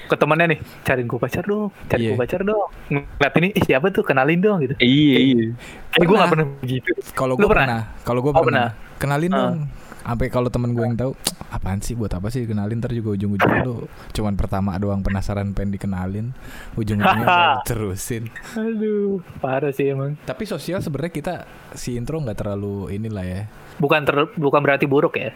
ke 0.06 0.16
temennya 0.16 0.46
nih 0.48 0.60
cariin 0.82 1.06
gua 1.06 1.20
pacar 1.20 1.44
dong 1.44 1.70
cari 1.86 2.00
Iya. 2.00 2.10
gua 2.10 2.20
pacar 2.20 2.42
dong 2.42 2.68
ngeliat 2.88 3.34
ini 3.36 3.48
ih 3.52 3.64
siapa 3.64 3.88
tuh 3.90 4.02
kenalin 4.02 4.38
dong 4.38 4.58
gitu 4.60 4.76
Iya 4.78 5.18
iya. 5.20 5.46
eh 5.92 6.04
gua 6.04 6.16
nggak 6.20 6.32
Pernah. 6.32 6.48
begitu 6.60 6.92
Kalau 7.12 7.34
gue 7.34 7.44
pernah? 7.44 7.66
pernah, 7.82 7.82
kalau 8.02 8.20
gue 8.22 8.32
Oh, 8.32 8.42
pernah. 8.42 8.68
Kenalin 8.96 9.30
Ah. 9.30 9.40
dong. 9.52 9.60
Sampai 10.06 10.30
kalau 10.30 10.48
temen 10.48 10.70
gue 10.72 10.82
yang 10.82 10.94
tahu, 10.94 11.18
apaan 11.50 11.82
sih 11.82 11.92
buat 11.92 12.12
apa 12.12 12.30
sih 12.30 12.46
kenalin 12.46 12.78
ntar 12.78 12.94
juga 12.94 13.10
ujung-ujungnya 13.12 13.66
lu 13.66 13.90
cuman 14.12 14.34
pertama 14.34 14.78
doang 14.78 15.02
penasaran 15.02 15.50
pengen 15.52 15.74
dikenalin, 15.74 16.30
ujung-ujungnya 16.76 17.26
terusin. 17.66 18.30
aduh 18.54 19.18
parah 19.40 19.70
sih 19.70 19.90
emang 19.90 20.14
Tapi 20.22 20.46
sosial 20.46 20.80
sebenarnya 20.80 21.10
kita 21.12 21.34
si 21.74 21.94
intro 21.94 22.20
nggak 22.20 22.38
terlalu 22.38 22.94
inilah 22.94 23.26
ya. 23.26 23.42
bukan 23.76 24.06
ter, 24.06 24.16
bukan 24.32 24.62
berarti 24.62 24.86
buruk 24.86 25.18
ya 25.18 25.34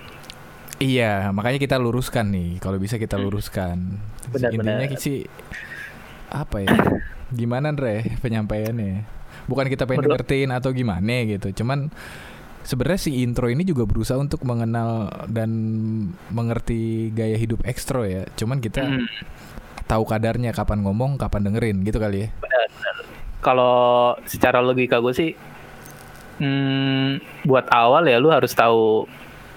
Iya, 0.80 1.30
makanya 1.30 1.60
kita 1.60 1.76
luruskan 1.76 2.32
nih. 2.32 2.50
Kalau 2.58 2.80
bisa 2.80 2.96
kita 2.96 3.20
luruskan. 3.20 4.00
Benar, 4.32 4.50
Intinya 4.50 4.80
benar. 4.88 4.96
sih 4.98 5.28
apa 6.30 6.64
ya? 6.64 6.72
Gimana 7.30 7.70
Andre 7.70 8.16
penyampaiannya? 8.24 9.04
Bukan 9.46 9.68
kita 9.68 9.84
pengen 9.84 10.08
Menurut- 10.08 10.24
ngertiin 10.24 10.50
atau 10.50 10.72
gimana 10.72 11.28
gitu. 11.28 11.52
Cuman 11.54 11.92
sebenarnya 12.64 13.02
si 13.02 13.20
intro 13.20 13.48
ini 13.48 13.62
juga 13.62 13.84
berusaha 13.84 14.16
untuk 14.16 14.40
mengenal 14.42 15.10
dan 15.28 15.52
mengerti 16.30 17.12
gaya 17.12 17.36
hidup 17.36 17.60
ekstro 17.64 18.08
ya. 18.08 18.24
Cuman 18.34 18.58
kita 18.58 18.80
Hmm, 18.80 19.04
tahu 19.84 20.06
kadarnya 20.06 20.54
kapan 20.54 20.80
ngomong, 20.80 21.18
kapan 21.18 21.44
dengerin 21.44 21.84
gitu 21.84 22.00
kali 22.00 22.24
ya. 22.24 22.30
kalau 23.40 24.20
secara 24.24 24.60
logika 24.60 25.00
gue 25.00 25.16
sih 25.16 25.32
hmm, 26.38 27.24
buat 27.44 27.72
awal 27.72 28.04
ya 28.04 28.20
lu 28.20 28.28
harus 28.28 28.52
tahu 28.52 29.08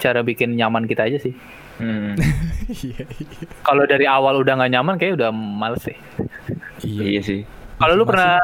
cara 0.02 0.20
bikin 0.20 0.52
nyaman 0.52 0.84
kita 0.84 1.06
aja 1.06 1.18
sih 1.18 1.34
Hmm. 1.72 2.14
Iya, 2.68 3.02
iya. 3.08 3.46
kalau 3.60 3.82
dari 3.84 4.04
awal 4.04 4.38
udah 4.38 4.54
nggak 4.54 4.72
nyaman 4.72 4.94
kayak 4.96 5.16
udah 5.16 5.30
males 5.32 5.82
sih 5.82 5.96
Iya 6.82 7.20
sih. 7.22 7.40
kalau 7.76 7.94
lu 7.94 8.04
pernah 8.04 8.38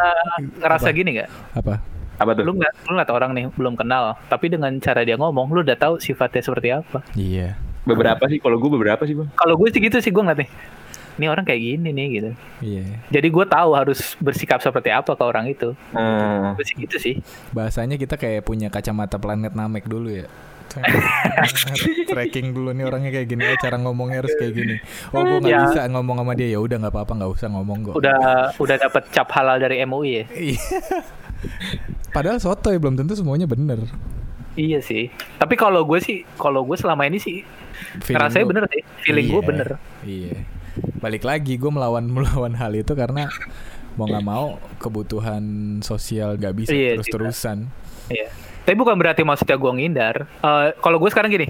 ngerasa 0.56 0.88
apa? 0.88 0.96
gini 0.96 1.10
nggak 1.14 1.30
Apa? 1.54 1.74
Apa 2.16 2.30
tuh? 2.32 2.42
lu 2.42 2.52
ngeliat 2.52 2.74
lu 2.82 2.90
ngeliat 2.90 3.10
orang 3.12 3.30
nih 3.32 3.44
belum 3.52 3.74
kenal 3.74 4.16
tapi 4.26 4.48
dengan 4.48 4.72
cara 4.78 5.02
dia 5.02 5.14
ngomong 5.14 5.50
lu 5.50 5.60
udah 5.60 5.76
tahu 5.76 5.98
sifatnya 5.98 6.40
seperti 6.40 6.68
apa 6.72 7.02
Iya. 7.12 7.54
Beberapa 7.84 8.26
sih. 8.26 8.36
Kalau 8.36 8.56
gue 8.56 8.70
beberapa 8.70 9.00
sih 9.02 9.14
bang. 9.14 9.28
kalau 9.32 9.54
gue 9.54 9.68
sih 9.70 9.80
gitu 9.80 9.96
sih 9.98 10.10
gue 10.10 10.18
ngeliat 10.18 10.40
nih 10.40 10.50
ini 11.18 11.26
orang 11.26 11.42
kayak 11.42 11.58
gini 11.60 11.88
nih 11.90 12.06
gitu 12.12 12.30
Iya. 12.60 12.84
jadi 13.08 13.28
gue 13.28 13.44
tahu 13.44 13.70
harus 13.72 14.14
bersikap 14.16 14.58
seperti 14.58 14.88
apa 14.88 15.12
ke 15.12 15.22
orang 15.22 15.46
itu 15.46 15.74
Hmm. 15.90 16.54
gue 16.54 16.64
sih 16.64 16.74
gitu 16.76 16.96
sih 16.96 17.14
Bahasanya 17.50 17.94
kita 17.94 18.14
kayak 18.14 18.42
punya 18.42 18.66
kacamata 18.66 19.14
planet 19.14 19.52
Namek 19.52 19.84
dulu 19.84 20.10
ya. 20.12 20.26
Tracking 22.06 22.52
dulu 22.52 22.70
nih 22.70 22.84
orangnya 22.84 23.10
kayak 23.10 23.26
gini, 23.26 23.42
cara 23.56 23.76
ngomongnya 23.76 24.20
harus 24.20 24.34
kayak 24.34 24.52
gini. 24.52 24.74
Oh, 25.10 25.20
gue 25.20 25.38
nggak 25.40 25.50
Ya. 25.50 25.60
bisa 25.64 25.80
ngomong 25.88 26.16
sama 26.18 26.32
dia 26.32 26.48
ya 26.48 26.58
udah 26.58 26.76
nggak 26.78 26.92
apa-apa 26.92 27.12
nggak 27.14 27.30
usah 27.32 27.48
ngomong 27.48 27.78
kok. 27.82 27.94
udah 27.94 28.18
udah 28.54 28.76
dapet 28.78 29.02
cap 29.08 29.28
halal 29.30 29.56
dari 29.56 29.80
MUI 29.80 30.10
ya 30.10 30.24
Iya. 30.30 30.60
Padahal 32.08 32.38
soto 32.38 32.68
ya 32.68 32.78
belum 32.78 32.94
tentu 32.94 33.14
semuanya 33.14 33.44
bener. 33.44 33.84
Iya 34.52 34.80
sih. 34.80 35.06
Tapi 35.36 35.54
kalau 35.54 35.84
gue 35.84 35.98
sih, 35.98 36.26
kalau 36.34 36.62
gue 36.62 36.74
selama 36.74 37.04
ini 37.04 37.16
sih 37.16 37.46
Feeling 38.00 38.18
rasanya 38.18 38.42
gua- 38.42 38.50
bener 38.50 38.64
sih. 38.68 38.82
Feeling 39.00 39.26
gue 39.28 39.36
Iya, 39.36 39.46
bener. 39.46 39.68
Iya. 40.02 40.34
Balik 40.98 41.22
lagi 41.22 41.54
gue 41.54 41.70
melawan 41.70 42.04
melawan 42.10 42.52
hal 42.52 42.72
itu 42.72 42.90
karena 42.92 43.30
mau 43.94 44.06
nggak 44.06 44.24
mau 44.24 44.46
kebutuhan 44.76 45.42
sosial 45.80 46.34
gak 46.34 46.54
bisa 46.54 46.70
Iya, 46.70 46.98
terus-terusan. 46.98 47.70
Iya. 48.08 48.28
Tapi 48.60 48.74
bukan 48.74 48.94
berarti 48.94 49.22
maksudnya 49.22 49.54
gue 49.54 49.72
ngindar. 49.72 50.16
Eh, 50.38 50.68
kalau 50.76 50.96
gue 50.96 51.08
sekarang 51.08 51.28
gini, 51.28 51.48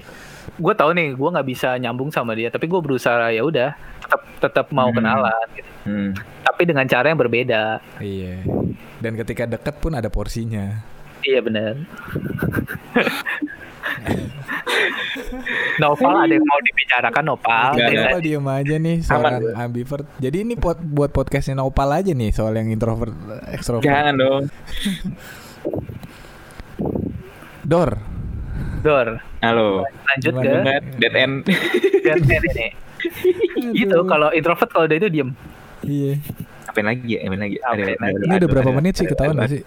gue 0.51 0.73
tahu 0.73 0.91
nih 0.91 1.13
gue 1.13 1.29
nggak 1.29 1.47
bisa 1.47 1.75
nyambung 1.75 2.09
sama 2.09 2.33
dia 2.33 2.49
tapi 2.49 2.65
gue 2.65 2.77
berusaha 2.77 3.29
ya 3.29 3.39
udah 3.39 3.69
tetap 3.99 4.21
tetap 4.39 4.65
mau 4.69 4.87
Hmm. 4.87 4.97
kenalan 4.97 5.47
gitu. 5.53 5.69
Hmm. 5.81 6.11
tapi 6.41 6.61
dengan 6.65 6.83
cara 6.83 7.05
yang 7.05 7.17
berbeda 7.17 7.79
Iya. 7.97 8.43
Dan 8.97 9.13
ketika 9.15 9.45
deket 9.45 9.77
pun 9.77 9.93
ada 9.93 10.07
porsinya. 10.07 10.81
iya 11.21 11.39
bener 11.39 11.79
Noval 15.79 16.15
ada 16.19 16.31
yang 16.31 16.43
mau 16.43 16.59
dibicarakan 16.61 17.23
Noval 17.25 17.69
Dari 17.73 17.85
ada. 17.87 18.01
Nopal 18.01 18.13
tadi. 18.13 18.25
diem 18.25 18.47
aja 18.47 18.75
nih 18.77 18.97
Aman, 18.97 19.05
seorang 19.05 19.33
gue. 19.39 19.53
ambivert. 19.55 20.05
Jadi 20.17 20.37
ini 20.39 20.53
buat 20.55 20.77
buat 20.79 21.11
podcastnya 21.11 21.55
Nopal 21.55 21.89
aja 21.93 22.11
nih 22.11 22.31
soal 22.31 22.53
yang 22.53 22.67
introvert 22.67 23.13
extrovert. 23.47 23.85
Jangan 23.85 24.13
dong. 24.15 24.43
Dor. 27.69 28.01
Dor 28.81 29.21
Halo. 29.39 29.85
lanjut 29.85 30.33
Gimana? 30.33 30.81
ke. 30.81 30.97
Dead 30.97 31.13
end. 31.13 31.35
Dead 32.01 32.17
end 32.25 32.45
ini 32.49 32.67
gitu 33.79 34.03
kalau 34.03 34.33
introvert 34.33 34.67
kalau 34.67 34.83
udah 34.83 34.97
itu 34.97 35.07
diem 35.07 35.29
Iya. 35.79 36.17
Apain 36.65 36.83
lagi 36.83 37.07
ya? 37.07 37.23
Apain 37.23 37.39
lagi? 37.39 37.55
Apain 37.61 37.85
lagi? 37.87 38.19
Ini 38.19 38.35
udah 38.35 38.49
berapa 38.49 38.71
menit 38.73 38.93
sih 38.97 39.05
ketahuan 39.05 39.37
gak 39.37 39.51
sih? 39.53 39.63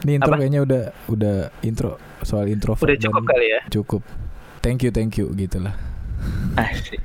Ini 0.00 0.12
intro 0.16 0.32
Apa? 0.32 0.38
kayaknya 0.40 0.60
udah 0.62 0.82
udah 1.06 1.36
intro 1.60 1.92
soal 2.22 2.48
introvert. 2.48 2.86
udah 2.86 2.96
cukup 2.96 3.22
kali 3.26 3.46
ya 3.50 3.60
Cukup. 3.68 4.02
Thank 4.60 4.86
you, 4.86 4.90
thank 4.90 5.12
you 5.16 5.28
gitu 5.34 5.60
lah. 5.60 5.74
Asik. 6.54 7.00